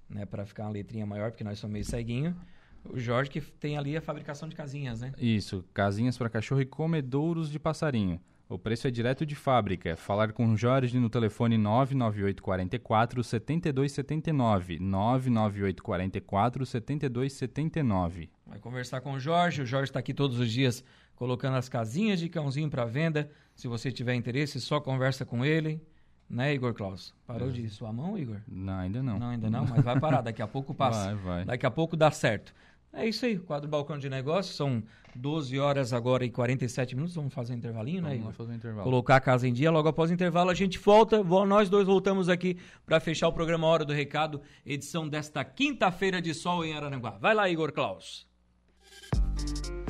né? 0.08 0.24
Para 0.26 0.44
ficar 0.44 0.64
uma 0.64 0.70
letrinha 0.70 1.06
maior, 1.06 1.30
porque 1.30 1.44
nós 1.44 1.58
somos 1.58 1.72
meio 1.72 1.84
ceguinho. 1.84 2.37
O 2.84 2.98
Jorge 2.98 3.30
que 3.30 3.40
tem 3.40 3.78
ali 3.78 3.96
a 3.96 4.00
fabricação 4.00 4.48
de 4.48 4.54
casinhas, 4.54 5.00
né? 5.00 5.12
Isso, 5.18 5.64
casinhas 5.72 6.18
para 6.18 6.28
cachorro 6.28 6.60
e 6.60 6.66
comedouros 6.66 7.50
de 7.50 7.58
passarinho. 7.58 8.20
O 8.46 8.58
preço 8.58 8.87
é 8.87 8.90
direto 8.90 9.24
de 9.24 9.34
fábrica. 9.34 9.96
Falar 9.96 10.32
com 10.32 10.46
o 10.46 10.56
Jorge 10.56 10.98
no 11.00 11.08
telefone 11.08 11.56
99844 11.56 13.24
7279. 13.24 14.78
99844 14.78 16.66
7279. 16.66 18.28
Conversar 18.64 19.03
com 19.03 19.12
o 19.12 19.20
Jorge. 19.20 19.61
O 19.61 19.66
Jorge 19.66 19.90
está 19.90 19.98
aqui 19.98 20.14
todos 20.14 20.38
os 20.38 20.50
dias 20.50 20.83
colocando 21.16 21.59
as 21.59 21.68
casinhas 21.68 22.18
de 22.18 22.31
cãozinho 22.31 22.70
para 22.70 22.87
venda. 22.87 23.31
Se 23.55 23.68
você 23.68 23.92
tiver 23.92 24.14
interesse, 24.14 24.59
só 24.59 24.81
conversa 24.81 25.22
com 25.27 25.44
ele. 25.44 25.83
Né, 26.31 26.55
Igor 26.55 26.72
Klaus? 26.72 27.14
Parou 27.27 27.50
é. 27.50 27.53
de 27.53 27.68
sua 27.68 27.92
mão, 27.92 28.16
Igor? 28.16 28.38
Não, 28.48 28.79
ainda 28.79 29.03
não. 29.03 29.18
Não, 29.18 29.29
ainda 29.29 29.50
não, 29.50 29.66
mas 29.66 29.85
vai 29.85 30.00
parar. 30.00 30.22
Daqui 30.22 30.40
a 30.40 30.48
pouco 30.48 30.72
passa. 30.72 31.14
Vai, 31.14 31.14
vai. 31.16 31.44
Daqui 31.44 31.66
a 31.66 31.70
pouco 31.70 31.94
dá 31.94 32.11
certo. 32.11 32.55
É 32.90 33.07
isso 33.07 33.27
aí, 33.27 33.38
quadro 33.38 33.68
Balcão 33.68 33.98
de 33.98 34.09
Negócios. 34.09 34.57
São 34.57 34.83
12 35.14 35.59
horas 35.59 35.92
agora 35.92 36.24
e 36.24 36.31
47 36.31 36.94
minutos. 36.94 37.14
Vamos 37.14 37.35
fazer 37.35 37.53
um 37.53 37.57
intervalinho, 37.59 38.00
né? 38.00 38.16
Vamos 38.16 38.35
fazer 38.35 38.53
um 38.53 38.57
intervalo. 38.57 38.85
Colocar 38.85 39.16
a 39.16 39.20
casa 39.20 39.46
em 39.46 39.53
dia. 39.53 39.70
Logo 39.70 39.90
após 39.90 40.11
o 40.11 40.14
intervalo, 40.14 40.48
a 40.48 40.55
gente 40.55 40.79
volta. 40.79 41.22
Nós 41.22 41.68
dois 41.68 41.87
voltamos 41.87 42.31
aqui 42.31 42.57
para 42.87 42.98
fechar 42.98 43.29
o 43.29 43.33
programa 43.35 43.66
Hora 43.66 43.85
do 43.85 43.92
Recado, 43.92 44.40
edição 44.64 45.07
desta 45.07 45.44
quinta-feira 45.44 46.22
de 46.22 46.33
sol 46.33 46.64
em 46.64 46.72
Araranguá. 46.72 47.18
Vai 47.20 47.35
lá, 47.35 47.46
Igor 47.46 47.70
Klaus. 47.70 48.27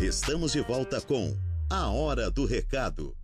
Estamos 0.01 0.53
de 0.53 0.61
volta 0.61 1.01
com 1.01 1.37
a 1.71 1.91
Hora 1.91 2.31
do 2.31 2.45
Recado. 2.47 3.17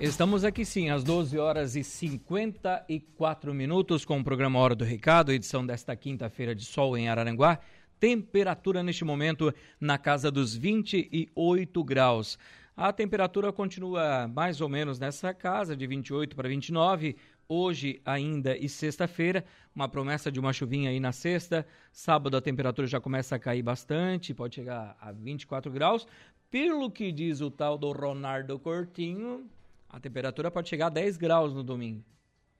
Estamos 0.00 0.44
aqui 0.44 0.64
sim, 0.64 0.90
às 0.90 1.04
12 1.04 1.38
horas 1.38 1.76
e 1.76 1.84
54 1.84 3.54
minutos, 3.54 4.04
com 4.04 4.18
o 4.18 4.24
programa 4.24 4.58
Hora 4.58 4.74
do 4.74 4.84
Recado, 4.84 5.32
edição 5.32 5.64
desta 5.64 5.94
quinta-feira 5.94 6.54
de 6.54 6.64
sol 6.64 6.96
em 6.98 7.08
Araranguá. 7.08 7.60
Temperatura 8.00 8.82
neste 8.82 9.04
momento 9.04 9.54
na 9.80 9.96
casa 9.96 10.30
dos 10.30 10.54
28 10.54 11.84
graus. 11.84 12.36
A 12.76 12.92
temperatura 12.92 13.52
continua 13.52 14.26
mais 14.26 14.60
ou 14.60 14.68
menos 14.68 14.98
nessa 14.98 15.32
casa, 15.32 15.76
de 15.76 15.86
28 15.86 16.34
para 16.34 16.48
29. 16.48 17.16
Hoje 17.48 18.00
ainda 18.04 18.56
e 18.56 18.68
sexta-feira, 18.68 19.44
uma 19.74 19.88
promessa 19.88 20.32
de 20.32 20.40
uma 20.40 20.52
chuvinha 20.52 20.90
aí 20.90 20.98
na 20.98 21.12
sexta. 21.12 21.66
Sábado 21.92 22.36
a 22.36 22.40
temperatura 22.40 22.86
já 22.86 23.00
começa 23.00 23.36
a 23.36 23.38
cair 23.38 23.62
bastante, 23.62 24.32
pode 24.32 24.54
chegar 24.54 24.96
a 25.00 25.12
24 25.12 25.70
graus. 25.70 26.06
Pelo 26.50 26.90
que 26.90 27.12
diz 27.12 27.40
o 27.40 27.50
tal 27.50 27.76
do 27.76 27.92
Ronaldo 27.92 28.58
Cortinho, 28.58 29.50
a 29.88 30.00
temperatura 30.00 30.50
pode 30.50 30.68
chegar 30.68 30.86
a 30.86 30.90
10 30.90 31.16
graus 31.16 31.52
no 31.52 31.62
domingo. 31.62 32.04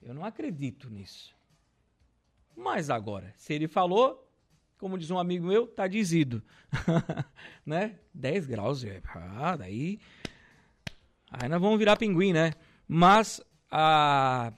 Eu 0.03 0.12
não 0.12 0.25
acredito 0.25 0.90
nisso. 0.90 1.35
Mas 2.55 2.90
agora, 2.90 3.33
se 3.37 3.55
ele 3.55 3.66
falou, 3.66 4.29
como 4.79 4.99
diz 4.99 5.11
um 5.11 5.18
amigo 5.18 5.47
meu, 5.47 5.66
tá 5.66 5.87
dizido. 5.88 6.42
né? 7.64 7.99
10 8.12 8.47
graus, 8.47 8.85
é, 8.85 9.01
ah, 9.07 9.57
daí. 9.57 9.99
Aí 11.31 11.49
nós 11.49 11.61
vamos 11.61 11.79
virar 11.79 11.97
pinguim, 11.97 12.33
né? 12.33 12.53
Mas 12.87 13.40
a 13.70 14.53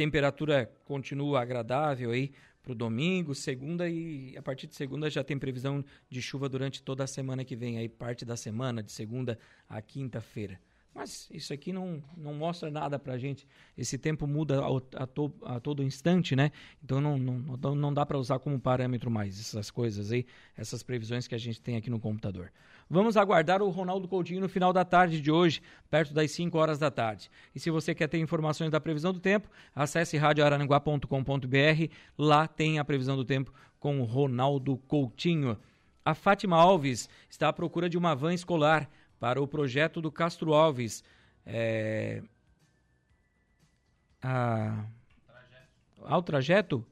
temperatura 0.00 0.72
continua 0.86 1.42
agradável 1.42 2.10
aí 2.10 2.32
para 2.62 2.72
o 2.72 2.74
domingo, 2.74 3.34
segunda 3.34 3.86
e 3.86 4.34
a 4.34 4.40
partir 4.40 4.66
de 4.66 4.74
segunda 4.74 5.10
já 5.10 5.22
tem 5.22 5.38
previsão 5.38 5.84
de 6.08 6.22
chuva 6.22 6.48
durante 6.48 6.82
toda 6.82 7.04
a 7.04 7.06
semana 7.06 7.44
que 7.44 7.54
vem, 7.54 7.76
aí 7.76 7.86
parte 7.86 8.24
da 8.24 8.34
semana, 8.34 8.82
de 8.82 8.90
segunda 8.90 9.38
a 9.68 9.82
quinta-feira. 9.82 10.58
Mas 10.94 11.28
isso 11.30 11.52
aqui 11.52 11.70
não, 11.70 12.02
não 12.16 12.32
mostra 12.32 12.70
nada 12.70 12.98
para 12.98 13.12
a 13.12 13.18
gente. 13.18 13.46
Esse 13.76 13.98
tempo 13.98 14.26
muda 14.26 14.60
a, 14.96 15.06
to, 15.06 15.32
a, 15.42 15.60
todo 15.60 15.82
instante, 15.82 16.34
né? 16.34 16.50
Então 16.82 16.98
não, 16.98 17.18
não, 17.18 17.74
não 17.74 17.92
dá 17.92 18.06
para 18.06 18.18
usar 18.18 18.38
como 18.38 18.58
parâmetro 18.58 19.10
mais 19.10 19.38
essas 19.38 19.70
coisas 19.70 20.10
aí, 20.10 20.24
essas 20.56 20.82
previsões 20.82 21.28
que 21.28 21.34
a 21.34 21.38
gente 21.38 21.60
tem 21.60 21.76
aqui 21.76 21.90
no 21.90 22.00
computador. 22.00 22.50
Vamos 22.92 23.16
aguardar 23.16 23.62
o 23.62 23.70
Ronaldo 23.70 24.08
Coutinho 24.08 24.40
no 24.40 24.48
final 24.48 24.72
da 24.72 24.84
tarde 24.84 25.20
de 25.20 25.30
hoje, 25.30 25.62
perto 25.88 26.12
das 26.12 26.32
5 26.32 26.58
horas 26.58 26.76
da 26.76 26.90
tarde. 26.90 27.30
E 27.54 27.60
se 27.60 27.70
você 27.70 27.94
quer 27.94 28.08
ter 28.08 28.18
informações 28.18 28.68
da 28.68 28.80
previsão 28.80 29.12
do 29.12 29.20
tempo, 29.20 29.48
acesse 29.72 30.16
radioaranguá.com.br. 30.16 31.94
Lá 32.18 32.48
tem 32.48 32.80
a 32.80 32.84
previsão 32.84 33.16
do 33.16 33.24
tempo 33.24 33.54
com 33.78 34.00
o 34.00 34.04
Ronaldo 34.04 34.76
Coutinho. 34.88 35.56
A 36.04 36.14
Fátima 36.14 36.56
Alves 36.56 37.08
está 37.28 37.48
à 37.48 37.52
procura 37.52 37.88
de 37.88 37.96
uma 37.96 38.16
van 38.16 38.34
escolar 38.34 38.90
para 39.20 39.40
o 39.40 39.46
projeto 39.46 40.00
do 40.00 40.10
Castro 40.10 40.52
Alves. 40.52 41.04
É... 41.46 42.24
A... 44.20 44.84
Ah, 46.02 46.18
o 46.18 46.22
trajeto 46.22 46.84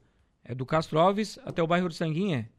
é 0.45 0.55
do 0.55 0.65
Castro 0.65 0.97
Alves 0.97 1.37
até 1.43 1.61
o 1.61 1.67
bairro 1.67 1.89
de 1.89 1.95
Sanguinha. 1.95 2.49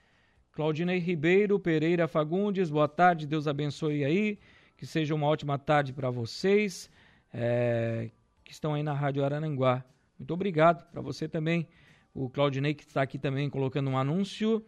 Claudinei 0.52 0.98
Ribeiro 0.98 1.58
Pereira 1.58 2.06
Fagundes, 2.08 2.70
boa 2.70 2.88
tarde, 2.88 3.26
Deus 3.26 3.46
abençoe 3.46 4.04
aí, 4.04 4.38
que 4.76 4.86
seja 4.86 5.14
uma 5.14 5.26
ótima 5.26 5.58
tarde 5.58 5.92
para 5.92 6.10
vocês. 6.10 6.90
É, 7.32 8.10
que 8.44 8.52
estão 8.52 8.74
aí 8.74 8.82
na 8.82 8.92
Rádio 8.92 9.24
Arananguá. 9.24 9.84
Muito 10.18 10.34
obrigado 10.34 10.86
para 10.90 11.00
você 11.00 11.26
também. 11.26 11.66
O 12.12 12.28
Claudinei 12.28 12.74
que 12.74 12.82
está 12.82 13.00
aqui 13.00 13.18
também 13.18 13.48
colocando 13.48 13.88
um 13.88 13.96
anúncio 13.96 14.64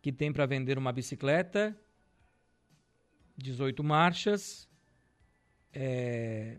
que 0.00 0.12
tem 0.12 0.32
para 0.32 0.46
vender 0.46 0.78
uma 0.78 0.92
bicicleta, 0.92 1.76
18 3.36 3.82
marchas. 3.82 4.68
É, 5.72 6.58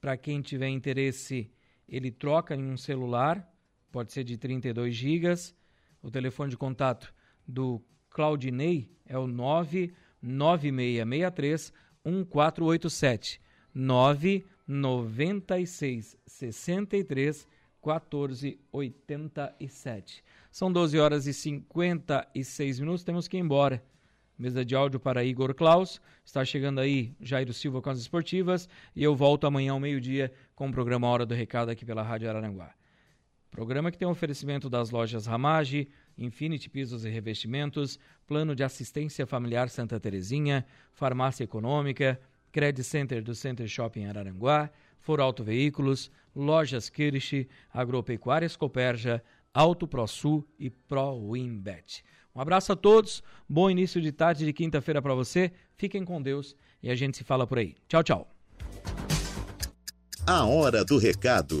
para 0.00 0.16
quem 0.16 0.40
tiver 0.40 0.68
interesse, 0.68 1.52
ele 1.86 2.10
troca 2.10 2.54
em 2.54 2.64
um 2.64 2.76
celular, 2.76 3.46
pode 3.92 4.12
ser 4.12 4.24
de 4.24 4.36
32 4.36 4.94
gigas. 4.94 5.54
O 6.02 6.10
telefone 6.10 6.50
de 6.50 6.56
contato 6.56 7.14
do 7.46 7.80
Claudinei 8.10 8.90
é 9.06 9.16
o 9.16 9.26
99663 9.26 11.72
1487. 12.04 13.40
9 13.74 14.44
96 14.66 16.16
63 16.26 17.48
14 17.82 18.60
87. 18.70 20.24
São 20.50 20.72
12 20.72 20.98
horas 20.98 21.26
e 21.26 21.32
56 21.32 22.80
minutos, 22.80 23.04
temos 23.04 23.26
que 23.26 23.36
ir 23.36 23.40
embora. 23.40 23.82
Mesa 24.38 24.64
de 24.64 24.74
áudio 24.74 24.98
para 24.98 25.24
Igor 25.24 25.54
Klaus. 25.54 26.00
Está 26.24 26.44
chegando 26.44 26.80
aí 26.80 27.14
Jairo 27.20 27.52
Silva 27.52 27.80
com 27.80 27.90
as 27.90 27.98
esportivas. 27.98 28.68
E 28.94 29.02
eu 29.02 29.14
volto 29.14 29.46
amanhã 29.46 29.72
ao 29.72 29.80
meio-dia 29.80 30.32
com 30.54 30.68
o 30.68 30.72
programa 30.72 31.06
Hora 31.06 31.24
do 31.24 31.34
Recado 31.34 31.70
aqui 31.70 31.84
pela 31.84 32.02
Rádio 32.02 32.28
Araranguá. 32.28 32.74
Programa 33.52 33.90
que 33.90 33.98
tem 33.98 34.08
oferecimento 34.08 34.70
das 34.70 34.90
lojas 34.90 35.26
Ramage, 35.26 35.86
Infinity 36.16 36.70
Pisos 36.70 37.04
e 37.04 37.10
Revestimentos, 37.10 37.98
Plano 38.26 38.56
de 38.56 38.64
Assistência 38.64 39.26
Familiar 39.26 39.68
Santa 39.68 40.00
Terezinha, 40.00 40.64
Farmácia 40.90 41.44
Econômica, 41.44 42.18
Credit 42.50 42.82
Center 42.82 43.22
do 43.22 43.34
Center 43.34 43.68
Shopping 43.68 44.06
Araranguá, 44.06 44.70
For 44.98 45.20
Auto 45.20 45.44
Veículos, 45.44 46.10
Lojas 46.34 46.88
Kirsch, 46.88 47.46
Agropecuárias 47.70 48.56
Coperja, 48.56 49.22
Auto 49.52 49.86
ProSul 49.86 50.48
e 50.58 50.70
ProWinbet. 50.70 52.02
Um 52.34 52.40
abraço 52.40 52.72
a 52.72 52.76
todos, 52.76 53.22
bom 53.46 53.68
início 53.68 54.00
de 54.00 54.12
tarde 54.12 54.46
de 54.46 54.52
quinta-feira 54.54 55.02
para 55.02 55.14
você, 55.14 55.52
fiquem 55.76 56.06
com 56.06 56.22
Deus 56.22 56.56
e 56.82 56.90
a 56.90 56.94
gente 56.94 57.18
se 57.18 57.22
fala 57.22 57.46
por 57.46 57.58
aí. 57.58 57.76
Tchau, 57.86 58.02
tchau. 58.02 58.34
A 60.26 60.46
Hora 60.46 60.82
do 60.86 60.96
Recado, 60.96 61.60